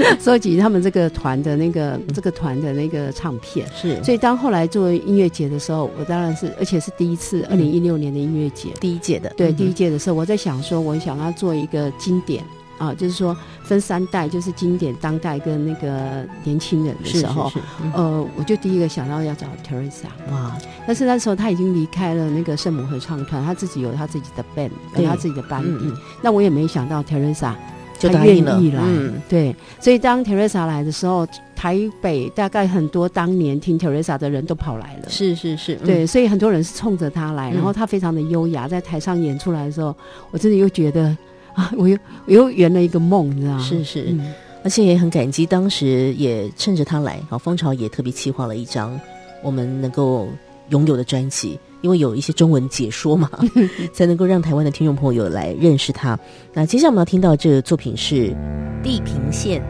[0.21, 4.03] 收集他们这个团的那个这个团的那个唱片，是。
[4.03, 12.45] 所以当后来做音乐节的时候，我当然是，而且是第一次，二零一六年的音乐节，第一届的，对，第一届的时候，我在想说，我想要做一个经典
[12.79, 17.51] 啊，就是说分三代，就是经典、当代跟那个年轻人的时候，
[17.93, 20.57] 呃，我就第一个想到要找 Teresa，哇！
[20.87, 25.93] 但是那时候他已经离开了那个圣母合唱团，他自己有他自己的 band，有他自己的班底，
[26.23, 27.53] 那我也没想到 Teresa。
[27.99, 31.27] 就愿意来，嗯、对，所以当 Teresa 来的时候，
[31.57, 39.95] 台北大概很多当年听 Teresa 的人都跑来了，是是是，嗯、对，所以很多人是冲着她来，然后她非常的优雅，在台上演出来的时候，
[40.31, 41.17] 我真的又觉得
[41.55, 43.61] 啊，我又我又圆了一个梦，你知道吗？
[43.61, 44.33] 是是，嗯、
[44.63, 48.99] 而且也很感激，当时也趁着他来，好，蜂巢也特别企划了一张
[49.43, 50.29] 我们能够
[50.69, 53.31] 拥有的专辑，因为有一些中文解说嘛，
[53.93, 56.19] 才能够让台湾的听众朋友来认识他。
[56.53, 58.15] 那接下来我们要听到这个作品是
[58.83, 59.61] 《地平线》。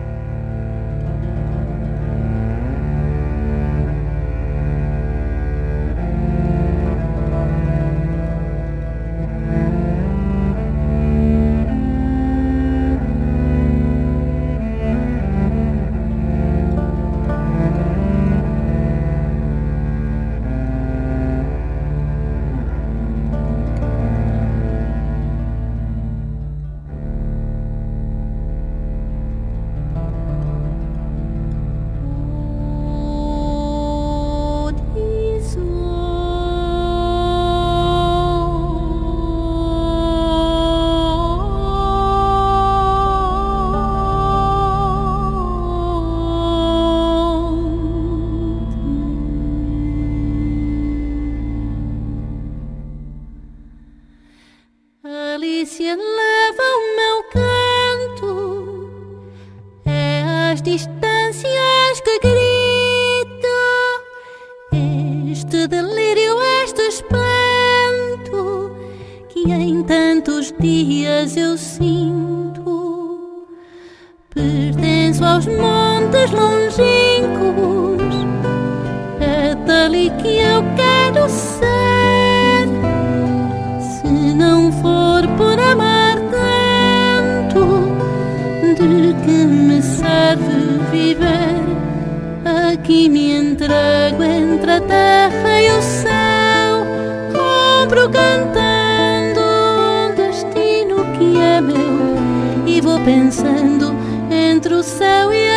[104.78, 105.47] o céu e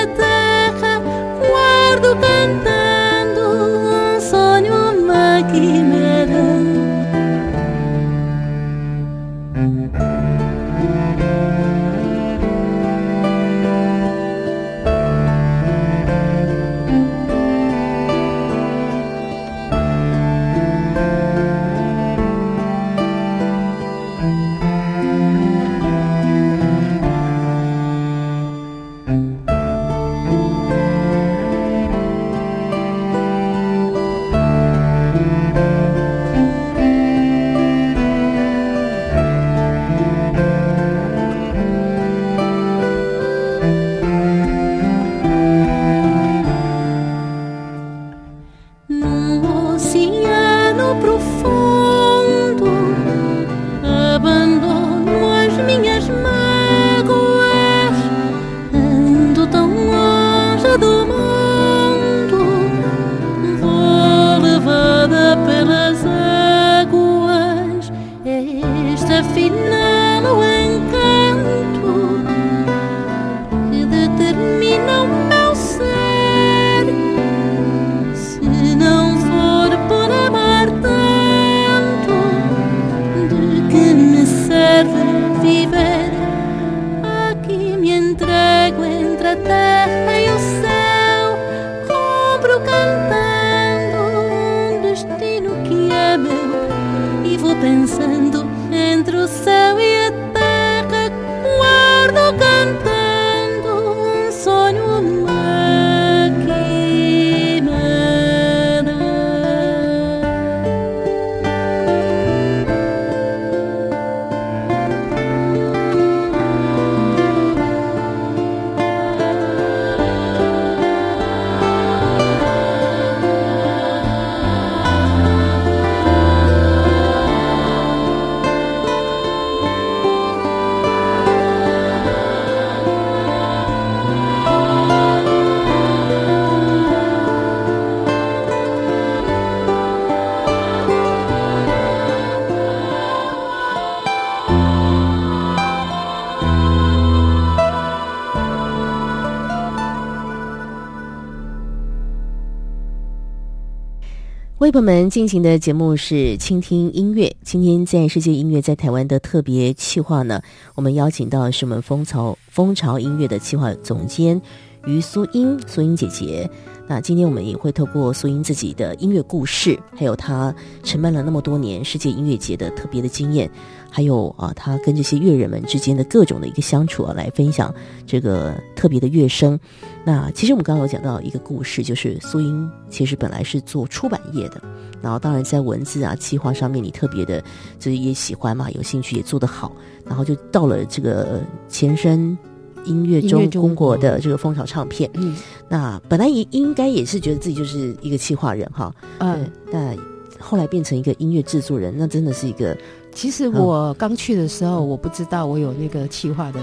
[154.71, 157.35] 朋友们进行的节目是倾听音乐。
[157.43, 160.41] 今天在世界音乐在台湾的特别企划呢，
[160.75, 164.41] 我们邀请到是我们风潮风潮音乐的企划总监
[164.85, 166.49] 于苏英苏英姐姐。
[166.87, 173.51] 那今天我们也会透过苏英自己的音乐故事，还有她承办了那么多年世界音乐节的特别的经验，
[173.91, 177.71] 还有啊，他跟这些乐人们之间的各种的一个相处啊，来分享
[178.07, 179.59] 这个特别的乐声。
[180.05, 184.61] 那其实我们刚刚有讲到一个故事，就是苏英其实本来是做出版业的，
[185.01, 187.43] 然后当然在文字啊、企划上面你特别的
[187.77, 189.71] 就是也喜欢嘛，有兴趣也做得好，
[190.05, 192.37] 然后就到了这个前身。
[192.83, 195.35] 音乐中中国的这个风潮唱片，嗯，
[195.69, 199.95] 那本来也应该也是觉得自己就是一个企划人哈，嗯，那
[200.39, 202.75] 后来变成一个音乐制作人，那真的是一个。
[203.13, 206.59] 其实我刚去的时候，我不知道我有那个企划的，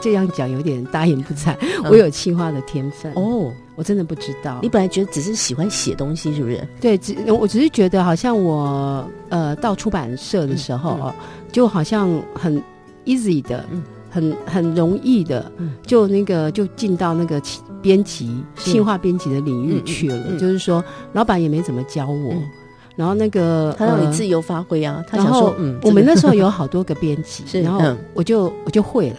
[0.00, 1.56] 这样讲有点大言不惭，
[1.88, 4.58] 我有企划的天分哦，我真的不知道。
[4.62, 6.68] 你本来觉得只是喜欢写东西，是不是？
[6.80, 11.14] 对，只我只是觉得好像我呃到出版社的时候哦，
[11.52, 12.62] 就好像很
[13.04, 13.64] easy 的。
[14.10, 15.50] 很很容易的，
[15.84, 17.42] 就那个就进到那个
[17.82, 20.38] 编辑、企划编辑的领域去了。
[20.38, 22.48] 就是说，老板也没怎么教我，嗯、
[22.96, 25.04] 然后那个他让你自由发挥啊。
[25.08, 27.80] 他想说，嗯，我们那时候有好多个编辑， 是然后
[28.14, 29.16] 我就我就会了，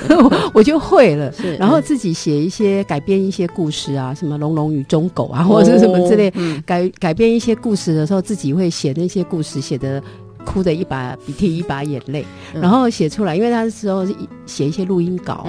[0.52, 1.32] 我就会了。
[1.58, 10.02] 然后自己写一些改编一些故事啊，什么《龙龙与忠狗》啊，或者是什么之类，嗯、改改编一些故事的时候，自己会写那些故事，写的。
[10.48, 12.24] 哭的一把鼻涕一把眼泪，
[12.54, 14.06] 然后写出来，因为他那时候
[14.46, 15.46] 写一些录音稿，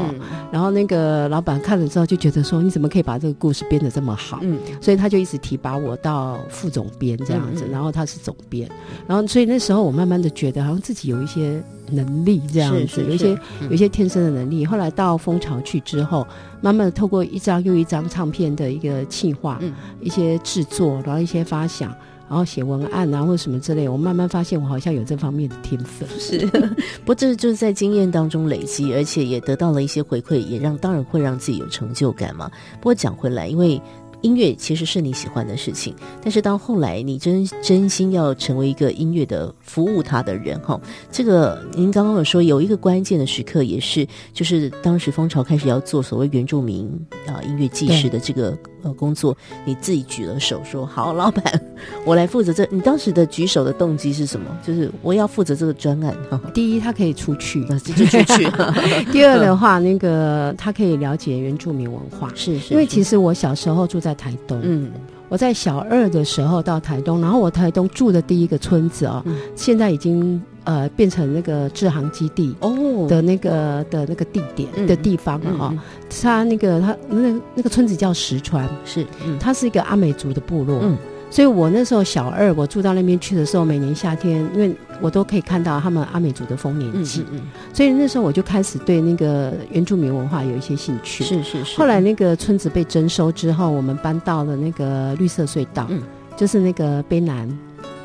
[0.51, 4.39] 然后那个老板看了之后就觉得说，你怎么可以把这个故事编得这么好？
[4.41, 8.69] 嗯，所以他就一直提拔我到副总编这样子，然后他是总编，
[9.07, 14.65] 然后所以那时候我慢慢的觉得好像自己有一些能力这样子，有一些有一些天生的能力。
[14.65, 16.27] 后来到蜂巢去之后，
[16.59, 19.57] 慢慢的透过一张又一张唱片的一个企划，
[20.01, 21.95] 一些制作，然后一些发想。
[22.29, 26.07] 然后写文案啊，或者什么之类，我慢慢发现我好像有这方面的天分。
[26.19, 26.45] 是，
[27.03, 32.49] 不过这就是在经验当中累积，而且也得到了一些回馈，也让当然会让自己有成就感嘛。
[32.79, 33.81] 不过讲回来，因为。
[34.21, 40.79] 音乐其实是你喜欢的事情，但是到后来你真真心要成为一个音乐的服务他的人哈，
[41.11, 46.89] 这个您刚刚有说有一个关键的时刻，也是就是当时蜂巢开始要做所谓原住民
[47.25, 51.61] 啊音乐纪实的这个呃工作，你自己举了手说好，老板，
[52.05, 52.67] 我来负责这。
[52.69, 54.45] 你当时的举手的动机是什么？
[54.67, 56.13] 就是我要负责这个专案。
[56.53, 58.49] 第一，他可以出去，就出去；
[59.13, 62.73] 第二的话，那个他可以了解原住民文化， 是是，是。
[62.73, 64.08] 因为其实我小时候住在。
[64.09, 64.91] 在台东，嗯，
[65.27, 69.23] 我在小二的时候到台东，然后我台东住的第一个村子啊，
[69.55, 73.05] 现在已经呃变成那个制航基地哦。
[73.07, 75.73] 的那个的那个地点的地方了哈。
[76.09, 79.05] 他那个他那那个村子叫石川，是，
[79.39, 80.97] 它是一个阿美族的部落，嗯。
[81.29, 87.41] 所以我那时候小二，我住到那边去的时候，每年夏天，因为我都可以看到他们阿美族的丰年祭，嗯嗯。
[87.43, 91.23] 嗯、所以那时候我就开始对那个原住民文化有一些兴趣。
[91.23, 91.77] 是是是。
[91.77, 96.01] 后来那个村子被征收之后，我们搬到了那个绿色隧道，嗯、
[96.35, 97.47] 就是那个卑南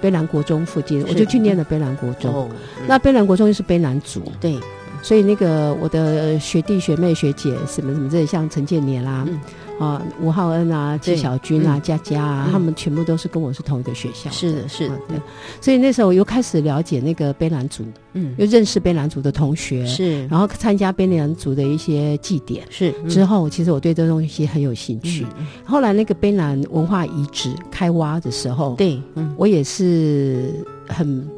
[0.02, 2.30] 卑南国中附近，我就去念了卑南国中。
[2.32, 4.58] 哦嗯、那卑南国中又是卑南族，对，
[5.04, 9.26] 所以那个我的学弟学妹学姐什么什么这些，像陈建年啦、啊。
[9.28, 9.40] 嗯
[9.80, 14.30] 啊，吴浩恩啊，纪晓君啊，佳佳啊，他们全部都是跟我是同一个学校。
[14.30, 15.20] 是的，是的，对。
[15.60, 22.92] 所以那时候我又开始了解那个卑南族，嗯，又认识卑南族的同学，是，然后参加卑南族的一些祭典，是。
[23.08, 25.26] 之后，其实我对这东西很有兴趣。
[25.64, 29.02] 后来那个卑南文化遗址开挖的时候，对，
[29.36, 30.54] 我也是
[30.86, 31.28] 很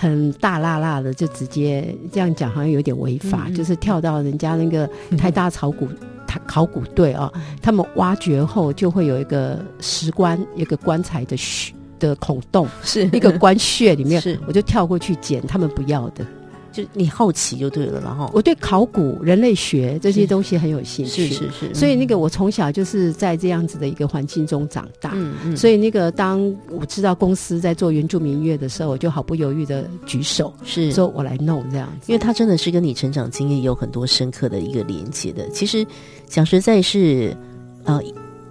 [0.00, 4.88] 很大辣辣的，就直接这样讲，好像有点违法，就是跳到人家那个
[5.18, 5.86] 台大考古，
[6.26, 6.40] 他。
[6.46, 7.30] 考古队啊，
[7.60, 16.26] 他们挖掘后就会有一个石棺，一个棺材的穴的孔洞， 是一个棺穴里面，是我就跳过去捡他们不要的。
[16.72, 21.74] 就你好奇就对了，然后我对考古、人类学这些东西很有兴趣，是是。
[21.74, 25.56] 所以那个我从小就是在这样子的一个环境中长大，嗯嗯。
[25.56, 26.40] 所以那个当
[26.70, 35.48] 我知道公司在做原住民音乐的时候，我就毫不犹豫的举手，是说我来弄这样子，因为它真的是跟你成长经验有很多深刻的一个连接的。
[35.50, 35.86] 其实
[36.26, 37.36] 讲实在是，
[37.84, 38.02] 啊、呃。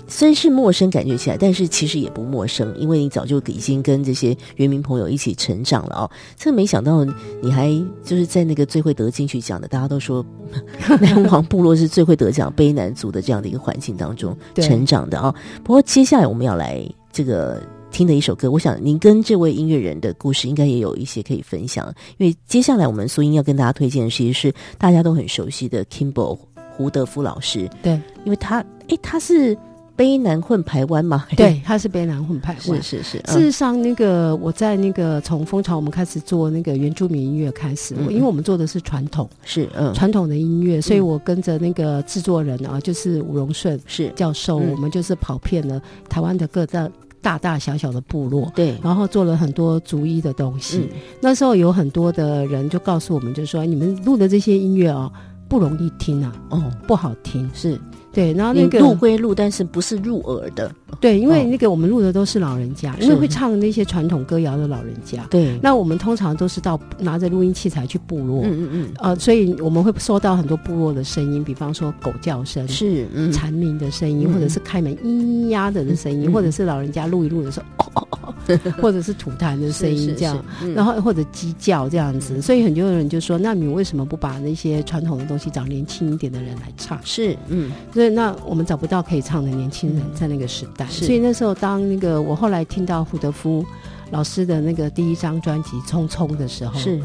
[0.10, 6.12] 虽然是陌生，感觉起来，但是其实也不陌生，因为你早就已经跟这些原民朋友一起成长了哦。
[6.36, 7.06] 这没想到
[7.42, 7.70] 你还
[8.04, 10.26] 就是在那个最会得金曲奖的，大家都说
[11.00, 15.32] 南王部落是最会得奖卑南族的这样的一个环境当中成长的啊。
[15.32, 26.38] 对不过接下来我们要来这个听的一首歌，我想您跟这位音乐人的故事应该也有一些可以分享，因为接下来我们苏英要跟大家推荐的其实是大家都很熟悉的 Kimble
[26.76, 27.70] 胡德夫老师。
[27.84, 27.94] 对，
[28.26, 29.56] 因为他诶他是。
[30.00, 31.26] 卑南混排湾嘛？
[31.36, 32.82] 对，他是卑南混排湾。
[32.82, 33.18] 是是是。
[33.28, 46.90] 事实上，那个我在那个从蜂巢我们开始做那个原住民音乐开始，嗯、因为我们做的是传统，是嗯传统的音乐，所以我跟着那个制作人啊，就是吴荣顺是教授，嗯、我们就是跑遍了台湾的各大
[47.22, 50.78] 大大小小的部落，对，然后做了很多族裔的东西。
[50.78, 55.12] 嗯、那时候有很多的人就告诉我们，就说你们录的这些音乐啊。
[55.50, 57.76] 不容易听啊，哦，不好听，是
[58.12, 58.34] 对。
[58.34, 60.72] 然后那个录归录，但是不是入耳的。
[61.00, 65.26] 对，因为那个我们录的都是老人家，因为会唱那些传统歌谣的老人家。
[65.30, 78.34] 对，那我们通常都是到拿着录音器材去部落，嗯嗯嗯，呃，所以我们会收到很多部落的声音，比方说狗叫声，是蝉鸣的声音，或者是开门咿咿呀的的声音，或者是老人家录一录的时候，哦哦哦，
[78.82, 80.44] 或者是吐痰的声音这样，
[80.76, 82.42] 然后或者鸡叫这样子。
[82.42, 87.00] 所以很多人就说，那你为什么不把那些传统的东西找年轻一点的人来唱？
[87.04, 90.86] 是，嗯，所以那我们找不到可以唱的年轻人在那个时代。
[90.86, 93.66] 所以那时候，当那个我后来听到胡德夫
[94.12, 96.98] 老师的那个第一张专辑《匆匆》的时候，是。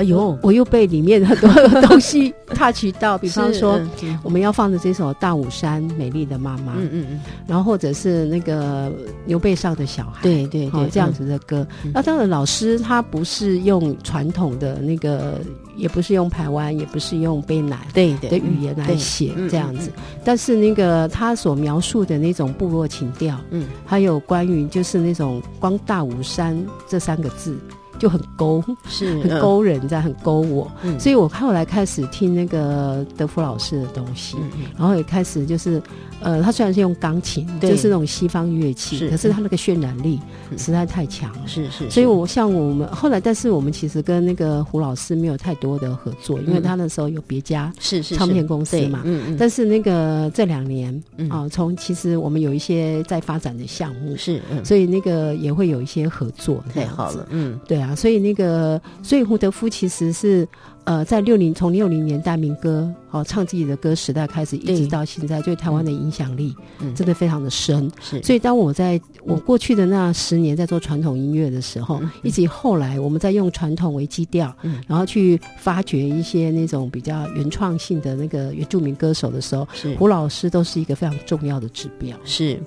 [0.00, 3.78] 哎呦，我又被里面很多东西 touch 到，比方说
[4.22, 8.90] 我们要放的这首《大武山美丽的妈妈》，嗯嗯嗯，然后或者是那个
[9.26, 11.66] 牛背上的小孩，对对对，这样子的歌。
[11.92, 15.38] 那当然，老师他不是用传统的那个，
[15.76, 19.92] 也不是用台湾，也不是用卑南对的语言来写这样子，
[20.24, 27.54] 但是那个他所描述的那种部落情调，嗯，还有关于就是那种光大武山这三个字。
[28.00, 34.36] 就很勾，是 很勾人，在很勾我，嗯、所以我后来开始听那个德福老师的东西，
[34.76, 35.80] 然后也开始就是。
[36.20, 40.20] 呃，他虽然是用钢琴，就是那种西方乐器，是可是他那个渲染力
[40.56, 41.42] 实在太强了。
[41.46, 49.02] 是是，所以我像我们后来，但是我们其实跟那个胡老师没有太多的合作，因为他那时候有别家是是唱片公司嘛。
[49.04, 49.36] 嗯嗯。
[49.38, 56.62] 但是那个这两年啊，从其实我们有一些在发展的项目，是，所以那个也会有一些合作。
[56.74, 60.46] 太好了，嗯，对啊，所以那个，所以胡德夫其实是。
[60.84, 66.54] 呃，在六零从六零年代民歌哦唱自己的歌时代开始，一直到现在，对台湾的影响力
[66.96, 67.90] 真的非常的深。
[68.00, 74.52] 是，所以当我在我过去的那十年在做传统音乐的时候，以及后来我们在用传统为基调，
[74.88, 79.94] 然后去发掘一些那种比较原创性的那个原住民歌手的时候，是。
[79.96, 82.16] 胡老师都是一个非常重要的指标。
[82.24, 82.58] 是，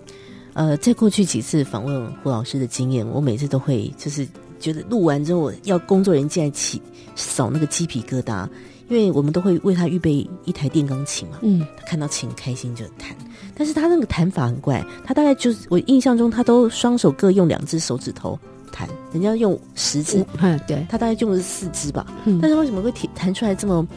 [0.54, 4.26] 呃，在过去几次访问胡老师的经验，我每次都会就是。
[4.60, 6.82] 觉得录完之后要工作人员进来起
[7.16, 8.48] 扫那个鸡皮疙瘩，
[8.90, 11.38] 因为我们都会为他预备一台电钢琴嘛。
[11.42, 13.16] 嗯，他看到琴开心就弹，
[13.56, 18.38] 但是他那个弹法很怪，他大概就是我印象中他都双手各用两只手指头
[18.72, 22.06] 弹，人家用十只，嗯，对，他大概用的是四只吧。
[22.26, 23.88] 嗯，但是为什么会弹弹出来这么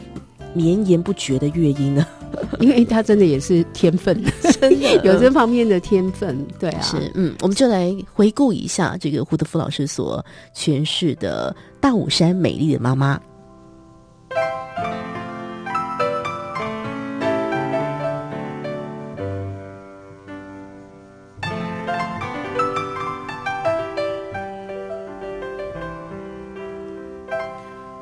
[0.57, 2.05] 绵延不绝的乐音呢？
[2.59, 4.21] 因为他真的也是天分，
[4.59, 10.23] 真的有这方面的天分，对啊，是嗯，我们就来回顾一下这个胡德夫老师所
[10.55, 13.15] 诠释的《大武山美丽的妈妈》。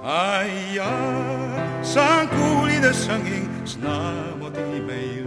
[0.07, 0.47] 哎
[2.85, 3.89] 的声音是那
[4.39, 5.25] 么的美丽。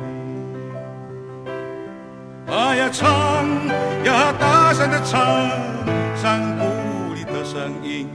[2.46, 3.08] 啊呀，唱
[4.04, 5.50] 呀，大声的唱，
[6.14, 8.08] 山谷里的声音。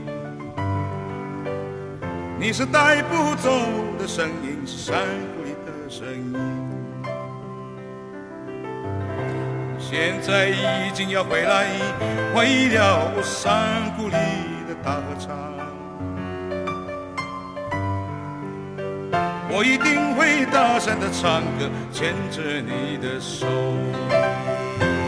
[2.38, 3.50] 你是带不走
[3.98, 4.96] 的声音，是山
[5.36, 6.34] 谷里的声音。
[9.78, 11.66] 现在已经要回来，
[12.34, 14.14] 为了山谷里
[14.66, 15.53] 的大合唱。
[19.50, 23.46] 我一定会大声的唱歌，牵着你的手。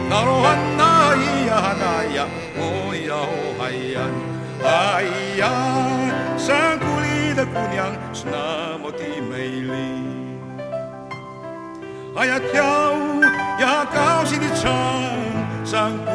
[0.09, 1.83] 那罗汉那咿呀那
[2.15, 2.25] 呀，
[2.57, 2.61] 哦
[3.05, 3.11] 哟
[3.59, 3.99] 哎呀，
[4.63, 5.03] 哎
[5.37, 5.43] 呀，
[6.37, 9.71] 山谷里的姑娘是那么的美丽。
[12.15, 13.21] 哎呀，跳舞
[13.59, 14.71] 呀，高兴的唱，
[15.65, 16.09] 山谷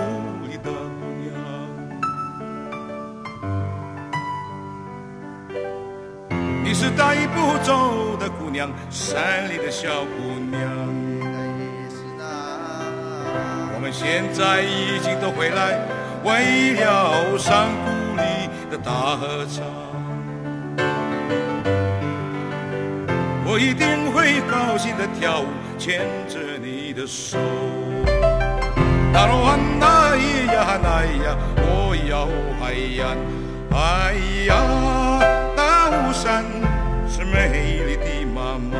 [7.02, 10.62] 带不走的姑娘，山里的小姑娘。
[13.74, 15.80] 我们现在已经都回来，
[16.22, 18.22] 为了山谷里
[18.70, 19.64] 的大合唱。
[23.44, 27.36] 我一定会高兴的跳舞，牵着你的手。
[29.12, 32.28] 大罗湾那咿呀那咿呀，哦哟
[32.60, 33.02] 嗨呀，
[33.74, 34.14] 哎
[34.46, 34.54] 呀，
[35.56, 36.44] 大武山
[37.32, 38.76] 美丽的妈妈。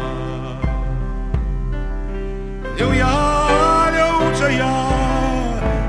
[2.76, 4.02] 溜呀溜。
[4.34, 4.66] 这样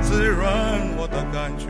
[0.01, 0.45] 滋润
[0.95, 1.69] 我的感觉。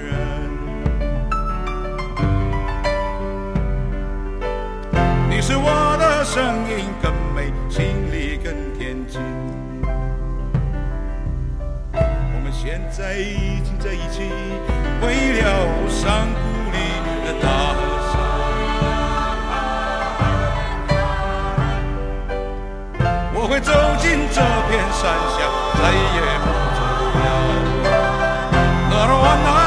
[5.29, 9.21] 你是我的声音更美，心里更恬静。
[11.93, 14.23] 我们现在已经在一起，
[15.01, 16.77] 为了山谷里
[17.23, 17.72] 的大
[23.63, 25.01] 走进这片山
[25.31, 25.39] 下
[25.75, 26.81] 再也不走
[29.47, 29.62] 了。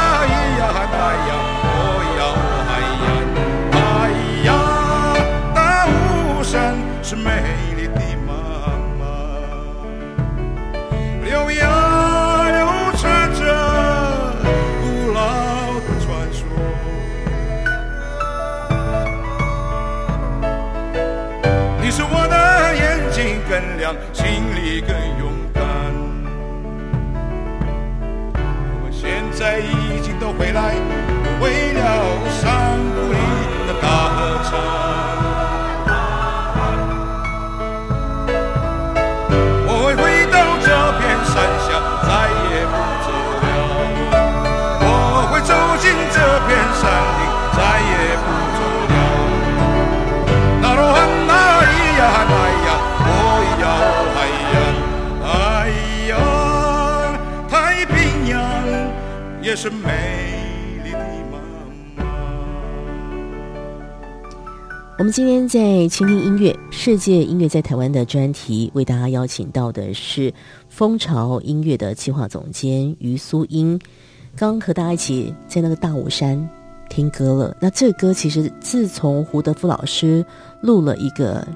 [30.39, 30.75] 回来，
[31.41, 31.81] 为了
[32.31, 33.19] 山谷里
[33.67, 34.49] 的大合唱。
[39.67, 40.67] 我会回到这
[40.99, 41.35] 片山
[41.65, 41.67] 下，
[42.03, 42.09] 再
[42.51, 43.07] 也不走
[43.43, 43.45] 了。
[44.81, 44.85] 我
[45.33, 46.17] 会走进这
[46.47, 46.49] 片
[46.81, 46.85] 山
[47.19, 47.21] 林，
[47.57, 47.59] 再
[47.91, 48.27] 也不
[48.57, 48.59] 走
[48.93, 48.95] 了。
[50.61, 51.31] 那罗汉那
[51.63, 51.65] 咿
[51.99, 52.69] 呀那咿呀，
[53.07, 53.09] 我
[53.61, 53.65] 要。
[59.43, 60.06] 也是美。
[64.99, 70.33] 我们今天在倾听音乐世界音乐在台湾的专题，为大家邀请到的是
[70.71, 73.79] 蜂巢音乐的企划总监于苏英。
[74.35, 76.49] 刚和大家一起在那个大武山
[76.89, 77.55] 听歌了。
[77.61, 80.25] 那这个歌其实自从胡德夫老师
[80.63, 81.47] 录了一个，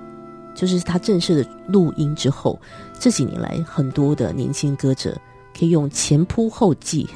[0.55, 2.61] 就是他正式的录音之后，
[2.99, 5.19] 这几年来很多的年轻歌者
[5.59, 7.09] 可以用前仆后继。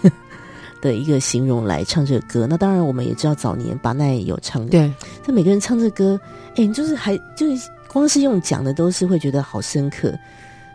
[0.85, 4.93] 的一个形容来唱这个歌，那当然我们也知道早年巴奈有唱，对，
[5.26, 6.20] 但每个人唱这歌，
[6.57, 10.12] 哎，就是还就是光是用讲的都是会觉得好深刻，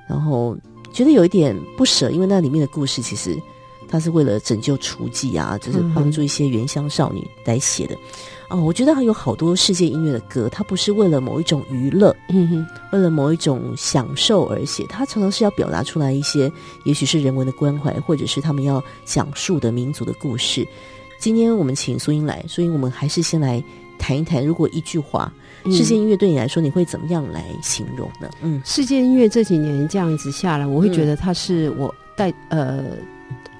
[0.07, 0.57] 然后
[0.91, 3.37] 觉得有一点不舍，因为那里面的故事其实
[3.89, 7.95] 他是为了拯救雏妓啊，就是帮助一些原乡少女来写的。
[8.49, 16.51] 哦，我觉得还有好多世界音乐的歌，它不是为了某一种娱乐，嗯哼，为了某一种享受而写，它常常是要表达出来一些，
[16.83, 20.67] 也许是人文的关怀，或者是他们要讲述的民族的故事。
[21.19, 23.63] 今天我们请苏英来，所以我们还是先来
[23.99, 25.31] 谈一谈，如果一句话，
[25.65, 28.27] 世界音乐对你来说，你会怎么样来形容呢？
[28.41, 32.97] 嗯，世界音乐这几年这样子下来，我会觉得它是我带呃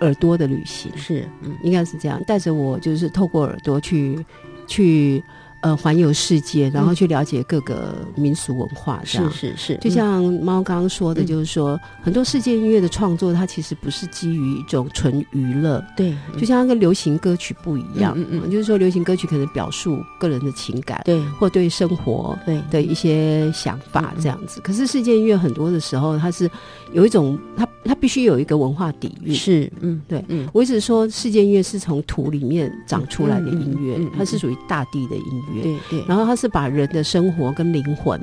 [0.01, 4.23] 耳朵的旅行，是，嗯，应该是这样，带着我就是透过耳朵去。
[4.71, 5.23] 去
[5.61, 9.77] 呃环游世界，然后去了解各个民俗文化，这样是是是。
[9.81, 16.15] 就像猫刚刚说的，就是说、嗯、很多世界音乐的创作，它其实不是基于一种纯娱乐，对。
[16.37, 24.61] 就像那个流行歌曲不一样，嗯嗯，就是说流行歌曲可能表述个人的情感，对，或对生活对的一些想法这样子。
[24.61, 26.49] 可是世界音乐很多的时候，它是
[26.93, 27.67] 有一种它。
[27.85, 35.23] 它必须有一个文化底蕴，是，嗯，对，嗯，我一直说世界音乐是从土里面长出来的音乐，它是属于大地的音
[35.55, 38.21] 乐，对对，然后它是把人的生活跟灵魂，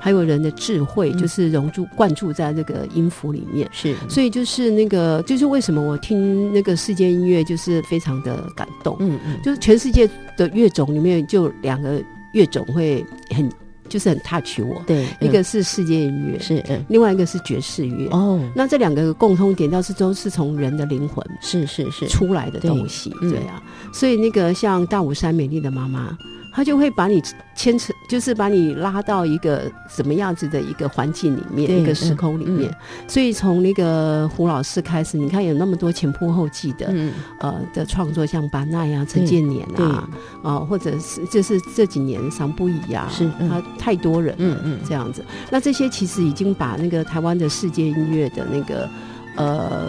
[0.00, 10.08] 还有人的智慧，就是融入灌注在这个音符里面，是，所以就是那个，就是为什么我听那个世界音乐就是非常的感动，嗯嗯，就是全世界
[10.38, 12.00] 的乐种里面就两个
[12.32, 13.50] 乐种会很。
[13.92, 22.08] 就是很 touch 我，对，一个是世界音乐，是，嗯，另外一个是爵士乐，哦，那这两个共通点倒是都是从人的灵魂是是是。
[22.08, 23.62] 出来的东西，对啊，
[23.92, 26.16] 所以那个像大武山美丽的妈妈。
[26.52, 27.22] 他就会把你
[27.54, 32.70] 牵扯，就是把你拉到一个什么样子的一个环境里面，一个时空里面。
[33.08, 40.08] 所以从那个胡老师开始，你看有那么多前仆后继的，嗯、呃的创作，像巴奈啊、陈建年啊，啊、
[40.42, 45.24] 呃，或者是就是这几年桑布伊啊，是、嗯、他太多人，嗯嗯，这样子。
[45.50, 48.88] 那这些其实已经把那个台湾的世界音乐的那个。
[49.36, 49.88] 呃，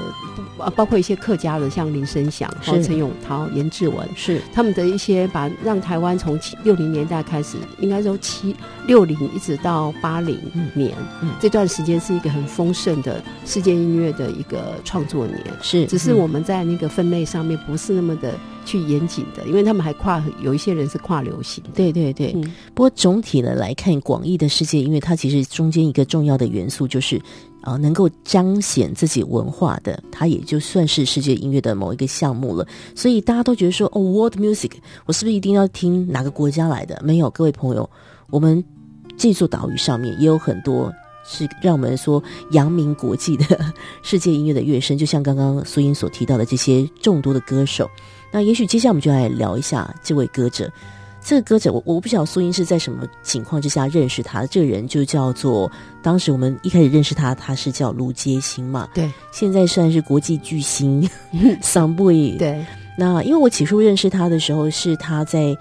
[0.75, 8.55] 包括一些客家的，像林声祥、和陈永涛、严志文，是他们的一些把让台湾从七六零年代开始，应该说七
[8.87, 10.39] 六零一直到八零
[10.73, 18.33] 年，嗯，这段时间是一个很丰盛的世界音乐的一个创作年，是，只是我们在那个分类上面不是那么的
[18.63, 22.31] 去严谨的，因为他们还跨有一些人是跨流行，对对对。
[22.35, 27.21] 嗯、不过总体的来看，广义的世界音乐，它其实中间一个重要的元素就是。
[27.63, 32.67] 啊，能够彰显自己文化的，它也就算是世界音乐的某一个项目了。
[32.93, 34.71] 所以大家都觉得说，哦，World Music，
[35.05, 37.01] 我是不是一定要听哪个国家来的？
[37.03, 37.89] 没有，各位朋友，
[38.29, 38.63] 我们
[39.17, 40.93] 这座岛屿上面也有很多
[41.25, 43.45] 是让我们说扬名国际的
[44.03, 47.89] 世界音乐的乐声，就像刚刚苏英所提到的这些众多的歌手。
[48.31, 50.69] 那也许接下来我们就来聊一下这位歌者。
[51.23, 54.47] 这个歌者，我我不晓得苏英是在什么情况之下认识他的。
[54.47, 55.71] 这个人就叫做，
[56.01, 58.89] 当时我们一开始认识他，他是叫卢杰星嘛。
[58.93, 61.09] 对，现在算是国际巨星，
[61.61, 62.37] 桑布伊。
[62.37, 62.65] 对，
[62.97, 65.55] 那因为我起初认识他的时候，是他在。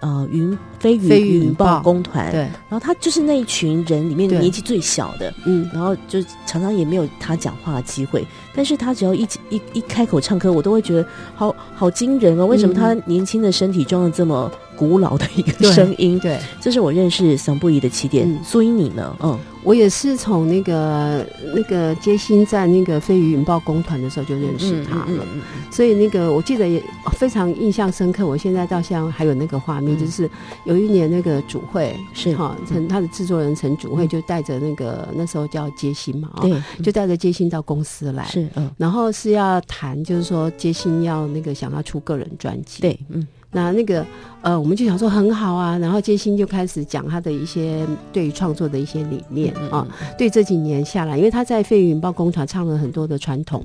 [0.00, 1.08] 呃，云飞云
[1.42, 11.04] 云豹工团，对，然后他就是那一群人里面年纪最小的，嗯，然后就常常也没有他讲话的机会，但是他只要一一一开口唱歌，我都会觉得
[11.34, 12.46] 好好惊人哦！
[12.46, 14.48] 为什么他年轻的身体装的这么
[14.78, 16.18] 古老的一个声音？
[16.20, 18.30] 对，对，这是我认识桑布伊的起点。
[18.30, 19.16] 嗯、苏英你呢？
[19.20, 19.38] 嗯。
[19.64, 25.26] 我也是从那个那个街心在那个飞鱼云豹工团的时候就认识他了，
[25.70, 26.82] 所以那个我记得也
[27.14, 28.24] 非常印象深刻。
[28.24, 30.30] 我现在到现在还有那个画面，嗯、就是
[30.64, 43.26] 有一年那个主会是哈陈他的制作人陈主会就带着那个那时候叫街心嘛，对，就带着街心到公司来，是嗯，然后是要谈就是说街心要那个想要出个人专辑，对，嗯。
[43.50, 44.04] 那那个
[44.42, 49.86] 呃，我们就想说很好啊，然后接新就开始讲他的一些对于创作的一些理念啊。
[50.16, 53.64] 对这几年下来，因为他在飞云豹工厂唱了很多的传统。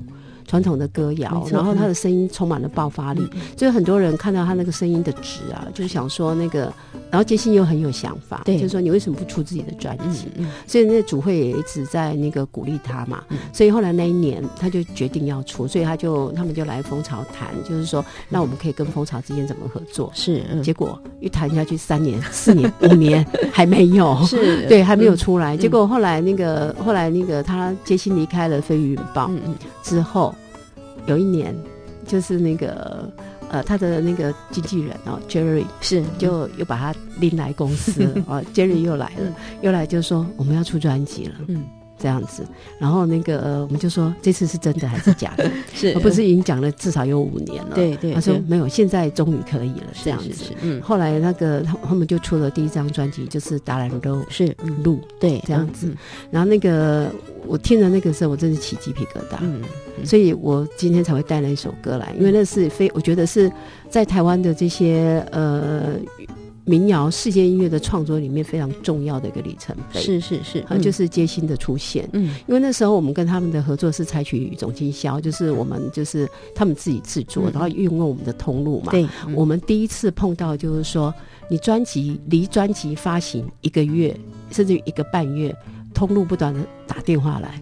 [0.54, 6.72] 传统的歌谣，然后他的声音充满了爆发力，所以很多人看到他那个声音的值啊，就是想说那个，
[7.10, 10.28] 然后接新又很有想法，对，就是说你为什么不出自己的专辑？
[10.64, 20.08] 所以那个主会也一直在那个鼓励他嘛，所以后来那一年他就决定要出，所以他就他们就来蜂巢谈，就是说那我们可以跟蜂巢之间怎么合作？
[20.14, 25.56] 是，结果一谈下去三年、 四年、五年 还没有，是对，还没有出来。
[25.56, 29.28] 结果后来那个后来那个他接新离开了飞鱼云豹
[29.82, 30.32] 之后。
[31.06, 31.54] 有一年，
[32.06, 33.10] 就是那个
[33.50, 41.64] 呃，他的那个经纪人哦，Jerry 是就又把他拎来公司 哦，Jerry 又来了，又来就说我们要出专辑了，嗯。
[41.96, 42.44] 这样子，
[42.78, 45.48] 然后那个呃，我们就说这次是真的还是假的？
[45.72, 47.74] 是，而不是已经讲了至少有五年了？
[47.76, 48.12] 对对。
[48.12, 49.86] 他说没有，现在终于可以了。
[50.02, 50.82] 这样子，嗯。
[50.82, 55.96] 后来那个他他们就出了第一张专辑，就是《达兰都》，是路，对，这样子。
[56.32, 57.10] 然后那个
[57.46, 59.38] 我听了那个时候，我真是起鸡皮疙瘩。
[59.40, 59.62] 嗯。
[60.04, 63.50] 所以我今天才会带那一首歌来，因为那是非我觉得是
[63.88, 65.96] 在台湾的这些呃。
[66.66, 81.12] 民谣世界音乐的创作里面非常重要的一个里程碑，是是是，嗯，就是街心的出现，嗯，因为那时候我们跟他们的合作是采取总经销，就是我们就是他们自己制作，然后运用我们的通路嘛，对，我们第一次碰到就是说，
[81.50, 84.18] 你专辑离专辑发行一个月
[84.50, 85.54] 甚至于一个半月，
[85.94, 87.58] 通路不断的打电话来，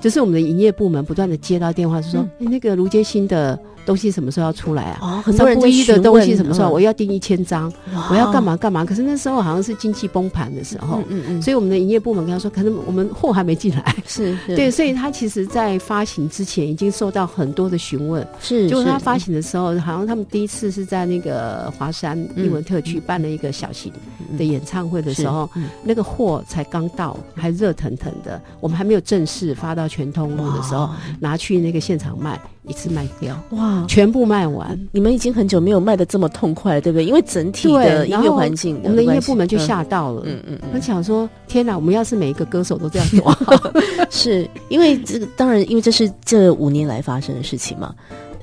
[0.00, 3.58] 就是我们的营业部门不断的接到电话，是说，那个卢杰新的。
[3.86, 4.98] 东西什么时候要出来啊？
[5.00, 6.68] 哦，很多人在询问的东西什么时候？
[6.68, 7.72] 我要订一千张，
[8.10, 8.56] 我要干嘛？
[8.56, 8.84] 干嘛？
[8.84, 23.92] 可是那时候好像是经济崩盘的时候，嗯嗯，所以我们的营业部门跟他说，可能我们货还没进来，是，对，所以他其实在发行之前已经受到很多的询问，是，就是他发行的时候，好像他们第一次是在那个华山英文特区办了一个小型
[24.36, 25.48] 的演唱会的时候，
[25.84, 30.90] 那个货才刚到，还热腾腾的，我们还没有正式发到全通路的时候，
[31.20, 32.40] 拿去那个现场卖。
[32.68, 34.78] 一次卖掉哇，全部卖完！
[34.92, 37.04] 你们已经很久没有卖的这么痛快了，对不对？
[37.04, 40.22] 因为整体的音乐环境，我们的音乐部门就吓到了。
[40.26, 43.36] 嗯嗯，他想说：天哪，我们要是每一个歌手都这样做，
[44.10, 47.94] 是因为这个当然，因为这是这五年来发生的事情嘛。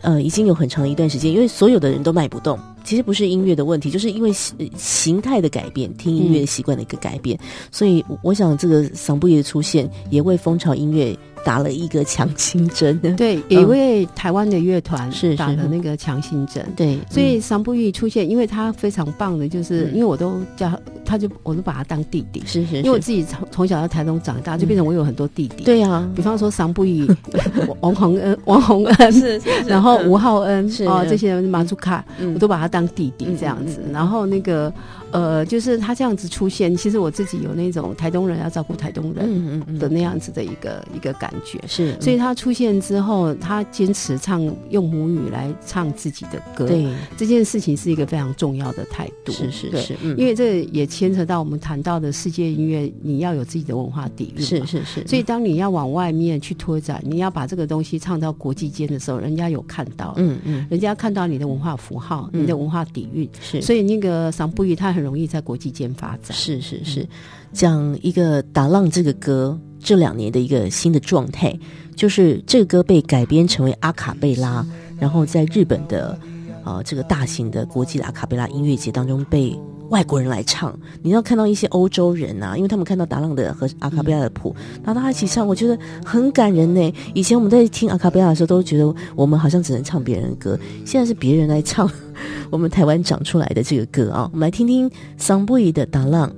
[0.01, 2.59] 呃，已经有很长一段时间，因为所有的人都卖不动。
[2.83, 4.29] 其实不是音乐的问题，就是因为
[4.75, 7.39] 形态的改变，听音乐习惯的一个改变。
[7.71, 11.17] 所以我想，这个桑布耶的出现也为蜂巢音乐。
[11.43, 20.71] 打了一个强心针， 对，也为台湾的乐团是打了那个强心针，对，所以桑布玉出现，因为他非常棒的，就是因为我都叫
[21.05, 27.05] 他，就我都把他当弟弟，是是，因为我自己从从小在台东长大，就变成我有很多弟弟，对啊，比方说桑布玉、
[27.81, 32.03] 王洪恩、王洪恩是，然后吴浩恩哦，这些人马祖卡，
[32.33, 34.73] 我都把他当弟弟这样子，然后那个。
[35.13, 41.95] 呃，就是他这样子出现，其实我自己有那种台东人要照顾台东人的那样子的一个、一个感觉，是。
[42.01, 44.41] 所以他出现之后，他坚持唱
[44.71, 55.07] 用母语来唱自己的歌，对，这件事情是一个非常重要的态度，是是是，嗯、因为这也牵扯到我们谈到的世界音乐，你要有自己的文化底蕴，是是是。
[55.07, 63.61] 所以当你要往外面去拓展，你要把这个东西唱到国际间的时候，人家有看到，嗯嗯，人家看到你的文化符号，嗯、你的文化底蕴，是。
[63.61, 65.03] 所以那个桑布伊他很。
[65.03, 67.05] 容易在国际间发展，是是是。
[67.51, 71.53] 讲一个打浪这个歌这两年的一个新的状态，
[71.95, 74.65] 就是这个歌被改编成为阿卡贝拉，
[74.97, 76.17] 然后在日本的
[76.63, 79.53] 啊、这个大型的国际的阿卡贝拉音乐节当中被
[79.89, 80.73] 外国人来唱。
[81.01, 86.93] 你要看到一些欧洲人啊，因为他们看到达浪的和阿卡贝拉的谱，然后他一起唱，我觉得很感人呢。
[87.13, 91.91] 以前我们在听阿卡贝拉的时候，都觉得我们好像只能唱别人的歌，现在是别人来唱
[92.49, 94.29] 我们台湾长出来的这个歌啊。
[94.31, 96.33] 我们来听听桑布伊的达浪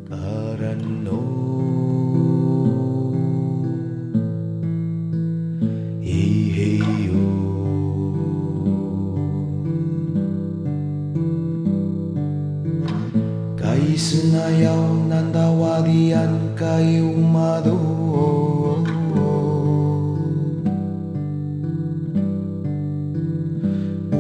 [13.95, 17.75] விசுநயம் நந்தவாதியன் கை உமதோ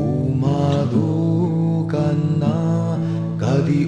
[0.01, 1.09] உமதோ
[1.87, 2.55] கண்ணா
[3.37, 3.81] கதி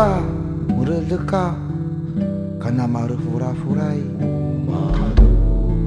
[0.00, 0.16] ta
[0.72, 1.52] mureleka
[2.56, 4.00] kana maro fura fura i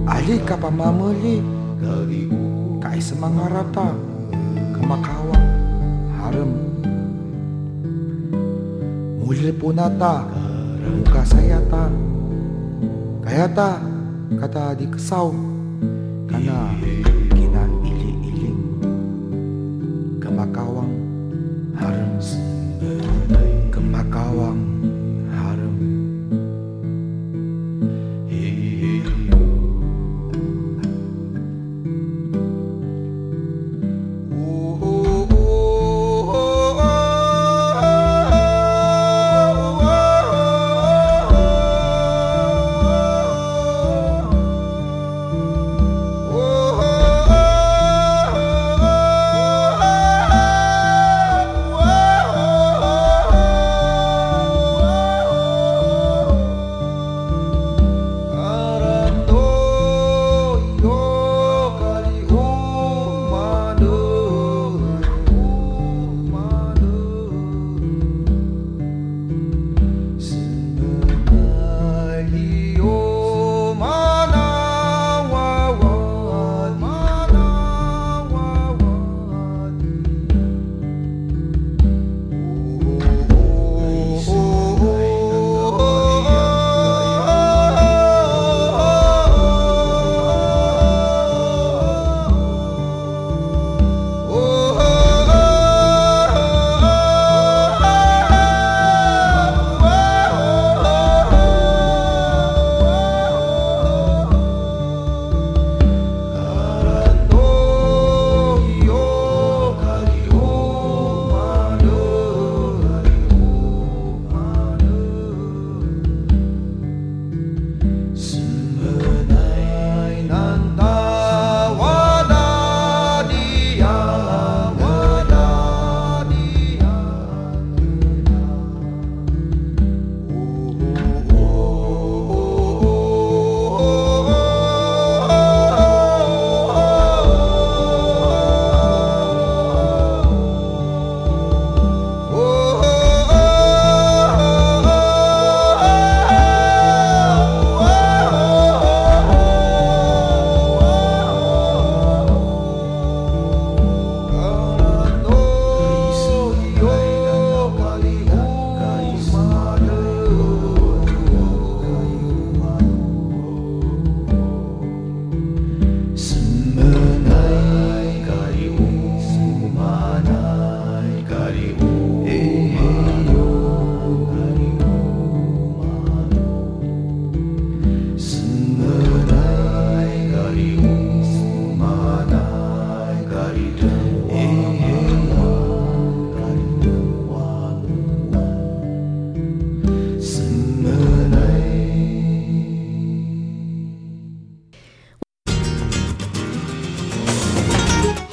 [0.06, 1.42] ali kapa mamuli
[2.78, 3.90] kai semangarata
[4.78, 5.38] kemakawa
[6.22, 6.54] harem.
[9.18, 10.30] Mulir punata
[10.78, 11.90] muka saya ta
[13.26, 13.82] kayata
[14.38, 15.53] kata di kesau.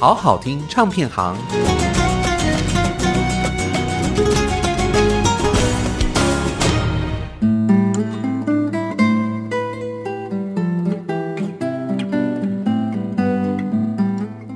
[0.01, 1.37] 好好听唱片行。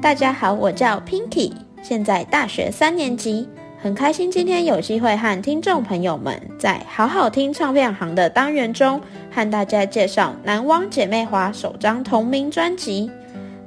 [0.02, 1.54] 大家好我叫 pinky
[1.84, 3.48] 现在大学三年级
[3.80, 9.00] 很开心今天有机会和听众朋友们在好好听唱片行的单元中
[9.30, 13.12] 和大家介绍南汪姐妹花首张同名专辑。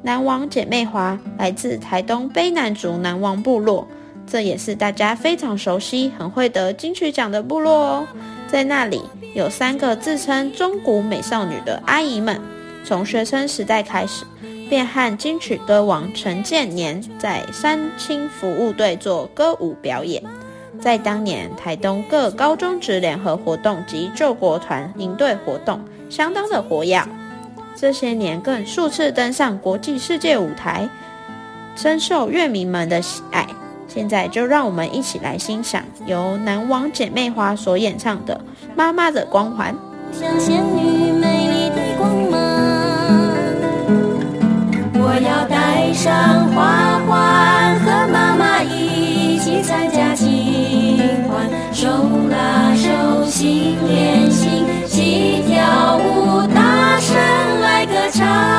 [0.03, 3.87] 南王姐妹花来自台东卑南族南王部落，
[4.27, 8.07] 这也是大家非常熟悉、很会得金曲奖的部落哦。
[8.47, 9.03] 在那里
[9.35, 12.41] 有三个自称中古美少女的阿姨们，
[12.85, 14.25] 从学生时代开始。
[14.69, 20.23] 便和金曲歌王陈建年在三轻服务队做歌舞表演，
[20.79, 25.81] 在当年台东各高中职联合活动及救国团营队活动
[26.11, 27.03] 相当的活跃，
[27.81, 30.89] 这些年更数次登上国际世界舞台，
[31.77, 33.47] 深受乐迷们的喜爱。
[33.87, 38.35] 现在就让我们一起来欣赏由南王姐妹花所演唱的
[38.75, 39.73] 《妈妈的光环》。
[40.13, 42.41] 像仙女美丽的光芒
[44.95, 50.99] 我要带上花环，和妈妈一起参加庆
[51.29, 51.87] 欢，手
[52.29, 54.28] 拉手心连
[58.21, 58.58] 来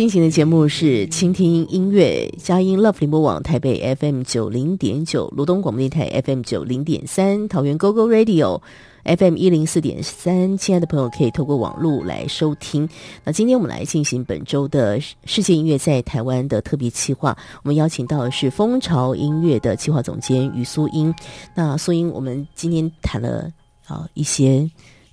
[0.00, 8.62] 进行的节目是倾听音乐佳音 Love 联播网台北 FM 九零点九，罗东广播电台 FM 九零点三，桃园 GoGo Radio。
[9.04, 12.88] FM 一零四点三，亲爱的朋友可以透过网络来收听。
[13.24, 21.14] 那今天我们来进行本周的世界音乐在台湾的特别企划，我们邀请到的是蜂巢音乐的企划总监于苏英。
[21.54, 23.50] 那苏英，我们今天谈了
[23.86, 24.70] 啊一些，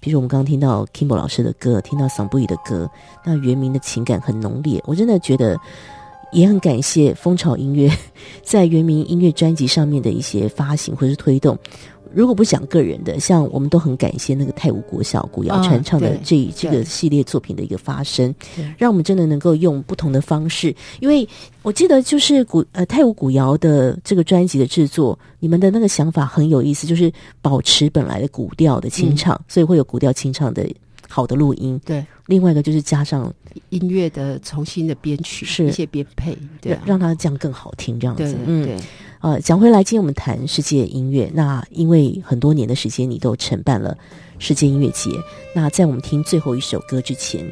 [0.07, 2.89] 就是我们刚刚听到 Kimbo 老师的歌，听到桑布伊的歌，
[3.25, 5.59] 那原名的情感很浓烈，我真的觉得
[6.31, 7.91] 也很感谢蜂巢音乐
[8.41, 11.57] 在原名音乐专辑上面的一些发行或是推动。
[12.17, 18.33] 如果不讲个人的，像我们都很感谢那个泰武国小古谣传唱的这、哦、这个系列作品的一个发生，
[18.75, 20.75] 让我们真的能够用不同的方式。
[20.99, 21.29] 因为
[21.61, 30.67] 我记得就是古呃泰武古谣的这个专辑的制作，你们的那个想法很有意思，就是保持本来的古调的清唱，嗯、所以会有古调清唱的
[31.07, 31.79] 好的录音。
[31.85, 33.31] 对，另外一个就是加上
[33.69, 38.65] 音乐的重新的编曲，是一些编配，对、啊，让它这样更好听，这样子，嗯。
[38.65, 38.75] 对
[39.19, 41.29] 呃，讲回来，今天我们谈世界音乐。
[41.33, 43.97] 那因为很多年的时间，你都承办了
[44.37, 45.09] 世界音乐节。
[45.55, 47.43] 那在我们听最后一首歌之前，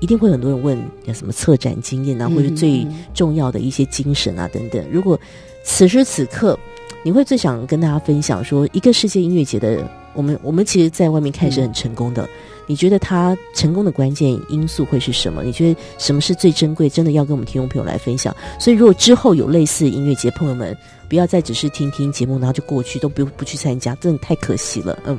[0.00, 0.76] 一定会很多人问
[1.06, 2.84] 有什么策展经验啊，或者最
[3.14, 4.84] 重要的一些精神啊等等。
[4.90, 5.18] 如果
[5.62, 6.58] 此时此刻，
[7.04, 12.24] 你会最想跟大家分享说，一个世界音乐节的，我们我们其实在外面看是很成功的。
[12.24, 12.28] 嗯
[12.68, 15.42] 你觉得他成功的关键因素会是什么？
[15.42, 16.88] 你觉得什么是最珍贵？
[16.88, 18.32] 真的要跟我们听众朋友来分享。
[18.60, 20.76] 所以，如果之后有类似音乐节，朋友们
[21.08, 24.96] 不要再只是听听节目，然后就过去，都不不去参加，真的太可惜了。
[25.06, 25.18] 嗯，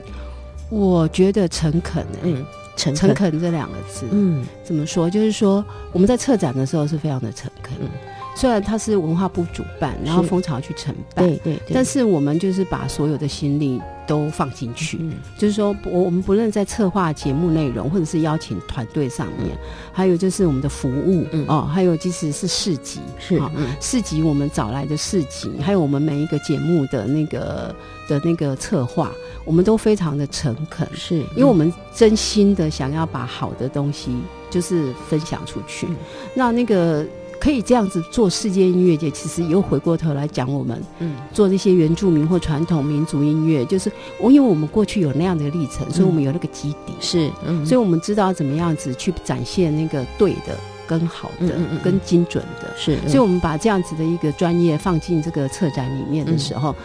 [0.69, 2.45] 我觉得诚恳、欸，嗯，
[2.77, 5.09] 诚恳这两个字，嗯，怎么说？
[5.09, 7.75] 就是说我们在策展的时候是非常的诚恳。
[7.81, 7.89] 嗯
[8.35, 19.55] 虽然它是文化部主办，然后蜂巢去承办，对对，但是我们就是把所有的心力都放进去，嗯，就是说，我我们不论在策划节目内容，或者是邀请团队上面，
[19.93, 21.45] 还有就是我们的服务，嗯。
[21.47, 27.75] 哦，还有即使是市集，是嗯，市集我们找来的市集，还有我们每一个节目的那个
[28.07, 29.11] 的那个策划，
[29.45, 34.09] 我们都非常的诚恳，是因为我们真心的想要把好的东西
[34.49, 35.87] 就是分享出去，
[36.33, 37.05] 那那个。
[37.39, 56.75] 可以这样子做世界音乐节，其实又回过头来讲我们，嗯，做那些原住民或传统民族音乐，就是我因为我们过去有那样的历程，所以我们有那个基底，是，嗯，所以我们知道怎么样子去展现那个对的、跟好的、跟精准的，是，所以我们把这样子的一个专业放进这个策展里面的时候。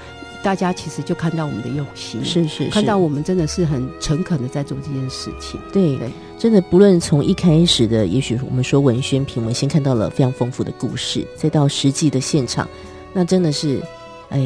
[0.45, 5.59] 大家其实就看到我们的用心，是是，是，看到我们真的是很诚恳的在做这件事情。
[5.73, 12.69] 对，对，真的不论从一开始的，也许我们说文宣品，我们先看到了非常丰富的故事，再到实际的现场，
[13.15, 13.81] 那真的是，
[14.29, 14.39] 哎，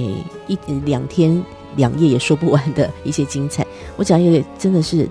[0.47, 1.45] 一两天
[1.75, 3.67] 两夜也说不完的一些精彩。
[3.97, 5.09] 我讲一个真的是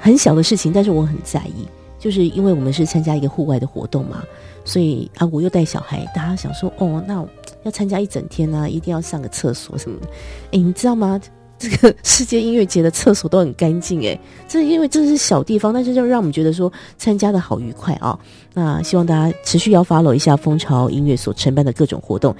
[0.00, 1.68] 很小的事情，但是我很在意，
[1.98, 4.22] 就是因为我们是参加一个户外的活动嘛。
[4.64, 7.24] 所以啊，我又带小孩，大家想说哦，那
[7.62, 10.08] 要参加一整天呢、啊，一定要上个厕所什么的。
[10.52, 11.20] 哎，你知道吗？
[11.58, 18.18] 这个世界音乐节的厕所都很干净哎，这因为这是小地方，但是就让我们觉得说参加的好愉快啊。
[18.52, 22.36] 那希望大家持续要 follow 一下蜂巢音乐所承办的各种活动，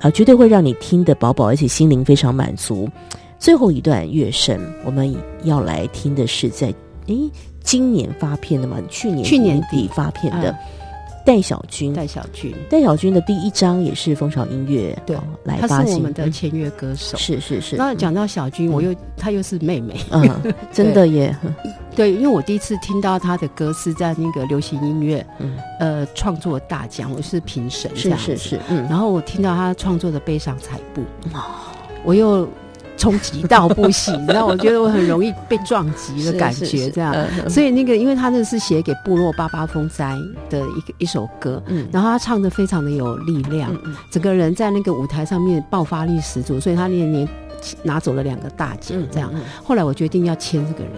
[0.00, 2.88] 啊，绝对会让你听得饱饱，而且心灵非常满足。
[3.38, 5.14] 最后一段乐声，我们
[5.44, 6.74] 要来听的是在
[7.06, 7.30] 诶
[7.66, 9.90] 今年发片的嘛，去年去年底。
[9.94, 10.56] 发片的。
[11.24, 17.74] 戴小军，戴小军，戴小军的第一张也是风潮音乐对、哦、来发行，他是我们的签约歌手，是是是。
[17.74, 20.30] 那讲到小军，我又他又是妹妹，嗯，
[20.72, 21.36] 真的耶。
[21.96, 28.86] 对，因为我第一次听到他的歌是在那个流行音乐，嗯，呃，创作大奖，我是评审，是是是，嗯。
[28.88, 31.00] 然后我听到他创作的《悲伤彩布》，
[31.36, 31.42] 哦，
[32.04, 32.48] 我又。
[32.96, 34.46] 冲击到不行， 你知道？
[34.46, 37.12] 我觉得我很容易被撞击的感觉，这样。
[37.12, 40.16] 是是是，所以那个，因为他那是写给部落八八风灾
[40.48, 47.28] 的一个一首歌，嗯，然后他唱的非常的有力量，嗯，整个人在那个舞台上面爆发力十足，所以他那年
[47.82, 49.30] 拿走了两个大奖，这样。
[49.62, 50.92] 后来我决定要签这个人。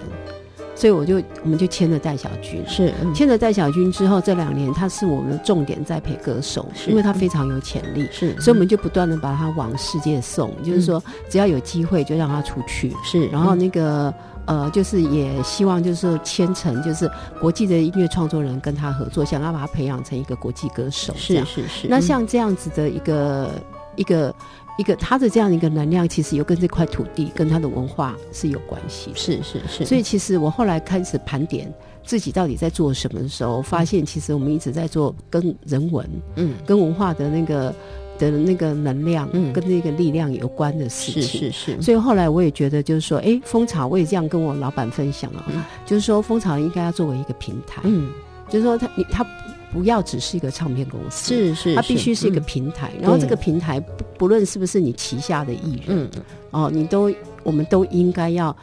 [0.79, 14.15] 所以我就我们就签了戴小军，是签了戴小军之后，这两年他是我们的重点栽培歌手，因为他非常有潜力，是，所以我们就不断的把他往世界送，嗯、就是说只要有机会就让他出去，是，然后那个
[14.47, 17.11] 呃，就是也希望就是说签成就是
[17.41, 21.89] 国际的音乐创作人跟他合作，想要把他培养成一个国际歌手，是是是。
[21.89, 23.51] 那像这样子的一个
[23.97, 24.33] 一个。
[24.79, 29.11] 一个他的这样的一个能量，其实又跟这块土地、跟他的文化是有关系。
[29.15, 29.85] 是是是。
[29.85, 31.71] 所以其实我后来开始盘点
[32.05, 37.75] 自己到底在做什么的时候，发现其实我们一直在做跟人文、嗯，跟文化的那个
[38.19, 41.23] 的那个能量，嗯，跟那个力量有关的事情。
[41.23, 41.83] 是是是。
[41.83, 45.45] 所以后来我也觉得，就是说，哎，蜂巢，我也这样跟我老板分享了，
[45.85, 48.11] 就是说，蜂巢应该要作为一个平台，嗯，
[48.49, 49.27] 就是说他你他。
[49.73, 52.91] 不要只是一个唱片公司，是是，它必须是一个平台。
[52.97, 56.11] 嗯、然后这个平台不不论是不是你旗下的艺人，嗯、
[56.51, 57.13] 哦，你都
[57.43, 58.55] 我们都应该要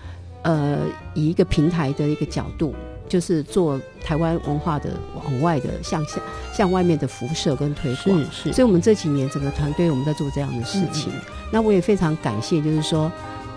[0.43, 0.79] 呃
[1.13, 2.73] 以一个平台的一个角度，
[3.07, 6.19] 就是做台湾文化的往外的向下
[6.53, 8.19] 向外面的辐射跟推广。
[8.31, 11.11] 是是，所以我们这几年整个团队我们在做这样的事情。
[11.13, 11.21] 嗯、
[11.51, 13.11] 那我也非常感谢，就是说。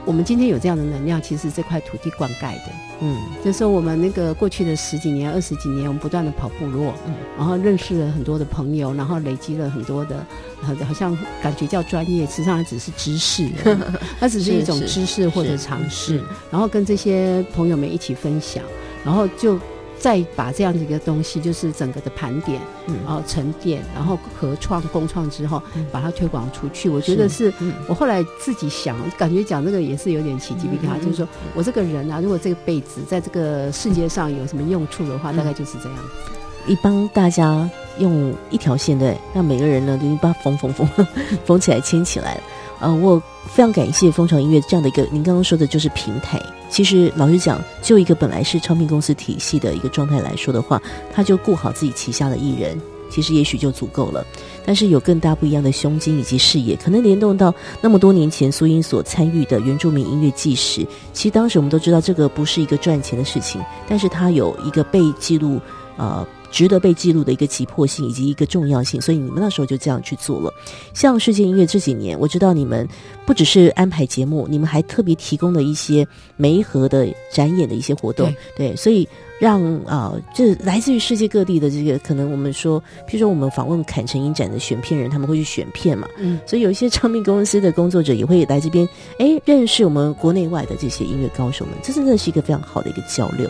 [0.04, 10.26] 我们今天有这样的能量，其实这块土地灌溉的，嗯，就是我们那个过去的十几年、二十几年，我们不断的跑部落，嗯，然后认识了很多的朋友，然后累积了很多的，
[10.62, 13.48] 好像感觉叫专业，实际上只是知识，
[14.18, 18.62] 它只是一种知识或者尝试，然后跟这些朋友们一起分享，
[19.04, 19.58] 然后就。
[19.98, 26.88] 再把这样的一个东西，就是整个的盘点，嗯，然后沉淀，然后合创共创之后，嗯、把它推广出去。
[26.88, 37.68] 我觉得是，嗯、我后来自己想，感觉讲这个也是有点奇迹，比卡，就是说我这个人啊，如果这个辈子在这个世界上有什么用处的话，嗯、大概就是这样子，一帮大家
[37.98, 41.06] 用一条线，对，那每个人呢，就把它缝缝缝
[41.44, 42.40] 缝起来，牵起来。
[42.80, 46.40] 呃，我非常感谢蜂巢音乐这样的一个，您刚刚说的就是平台。
[46.70, 50.80] 其实老实讲，就一个本来是唱片公司体系的一个状态来说的话，
[51.12, 52.80] 他就顾好自己旗下的艺人，
[53.10, 54.24] 其实也许就足够了。
[54.64, 60.86] 但是有更大不一样的胸襟以及视野，可能联动到那么多年前苏英所参与的原住民音乐纪实。
[61.12, 65.60] 其实当时我们都知道这个不是一个赚钱的事情，但是他有一个被记录，
[65.96, 66.26] 呃。
[66.50, 70.52] 值得被记录的一个急迫性以及一个重要性，所以你们那时候就这样去做了。
[70.94, 72.88] 像世界音乐这几年，我知道你们
[73.26, 76.06] 不只是安排节目，你们还特别提供了一些
[76.36, 78.26] 媒合的展演的一些活动。
[78.56, 79.06] 对，对，所以
[79.38, 86.08] 让啊，这、呃、来自于世界各地的这个，可能我们说，譬如说我们访问坎城影展的选片人，他们会去选片嘛。
[86.18, 88.88] 嗯，所以有一些唱片公司的工作者也会来这边，
[89.18, 93.48] 哎，认识我们国内外的这些音乐高手们，这真的是一个非常好的一个交流。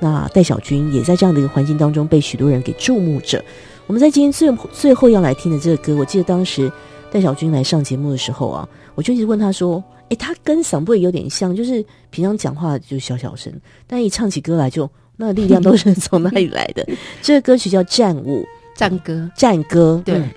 [0.00, 3.44] 那戴小军也在这样的一个环境当中被许多人给注目着。
[3.86, 6.70] 我们在今天最最后要来听的这个歌，我记得当时
[7.10, 13.52] 戴小军来上节目的时候啊，我就一直问他说：“诶，他跟桑布有点像，就是平常讲话就小小声，
[13.86, 16.86] 但一唱起歌来就那力量都是从哪里来的？”
[17.20, 18.46] 这个歌曲叫《战舞》，
[18.78, 20.16] 战歌，战歌，对。
[20.16, 20.30] 嗯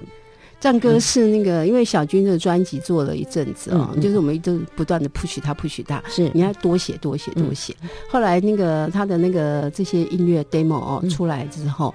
[0.64, 6.32] 战歌是那个，因为小军的专辑做了一阵子啊，就是我们一直不断的 push 他，push 他，是。
[6.34, 7.76] 你要多写多写多写。
[8.10, 11.94] 后来那个他的那个这些音乐 demo 哦出来之后。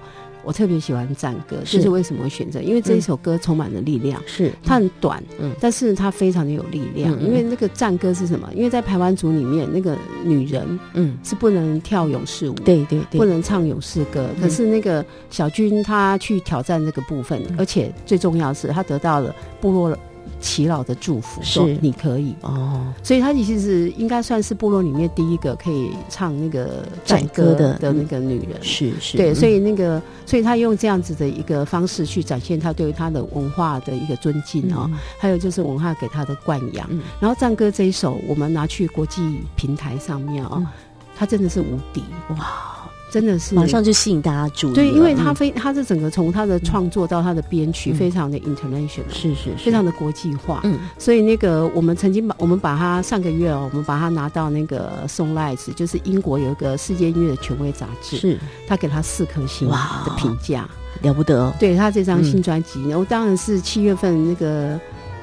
[0.49, 2.59] 我特别喜欢战歌，这是为什么会选择？
[2.59, 7.11] 因为这一首歌充满了力量，是它很短，嗯，但是它非常的有力量。
[7.21, 8.49] 因为那个战歌是什么？
[8.55, 14.27] 因为在排湾族里面，那个女人，嗯，是不能跳勇士舞，对对对，不能唱勇士歌。
[14.41, 19.31] 可是那个小军他去挑战这个部分，而且最重要的是他得到了
[19.61, 19.95] 部落
[20.41, 21.59] 耆老的祝福，是。
[21.59, 22.35] 说你可以。
[22.41, 34.89] 哦，所以她其实是应该算是部落里面第一个可以唱那个战歌的的那个女人，是是，对，所以那个，所以她用这样子的一个方式去展现她对于她的文化的一个尊敬哦，
[35.19, 36.89] 还有就是文化给她的灌养。
[37.19, 40.71] 然后战歌这一首，我们拿去国际平台上面啊，
[41.15, 42.03] 它真的是无敌。
[42.37, 42.78] 哇！
[43.09, 50.61] 真的是马上就吸引大家注意，对，因为他非他是整个从他的创作到他的编曲，非常的 international，是是，非常的国际化。
[50.63, 58.39] 嗯，所以那个我们曾经把我们把他上个月哦，我们把他拿到那个 Songlights，就是英国有一个世界音乐的权威杂志，是。
[58.67, 60.69] 他给他四颗星的评价，
[61.01, 61.51] 了不得。
[61.59, 64.79] 对他这张新专辑，然后当然是七月份那个。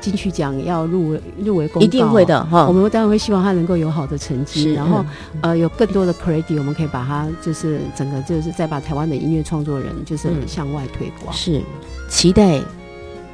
[0.07, 2.69] 金曲奖要入围入围公告，一定会的哈。
[2.69, 5.05] 我们当然会希望他能够有好的成绩，然后
[5.41, 11.35] 呃有更多的 credit，我们可以把它就是整个就是再把台湾的音乐创作人就是向外推广。
[11.35, 11.61] 是
[12.09, 12.63] 期待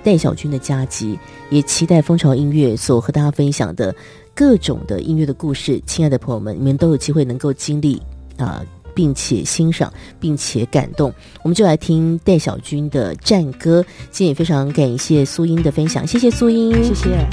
[0.02, 1.18] 戴小军的佳绩，
[1.50, 3.94] 也期待蜂巢音乐所和大家分享的
[4.34, 5.78] 各种的音乐的故事。
[5.84, 8.00] 亲爱的朋友们，你们都有机会能够经历
[8.38, 8.64] 啊。
[8.64, 11.12] 呃并且欣赏，并且感动，
[11.42, 13.84] 我们就来听戴小军的战歌。
[14.10, 17.26] 今天也非常感谢苏英的分享，谢谢苏英，谢谢。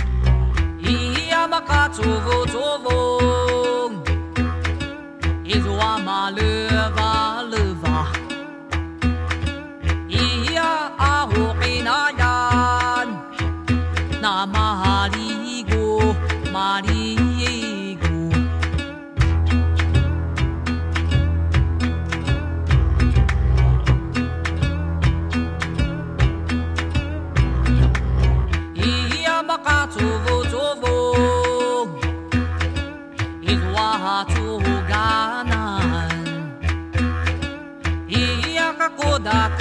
[39.24, 39.59] 那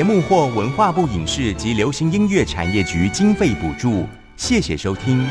[0.00, 5.28] 节目获文化部影视及流行音乐产业局经费补助，谢谢收听。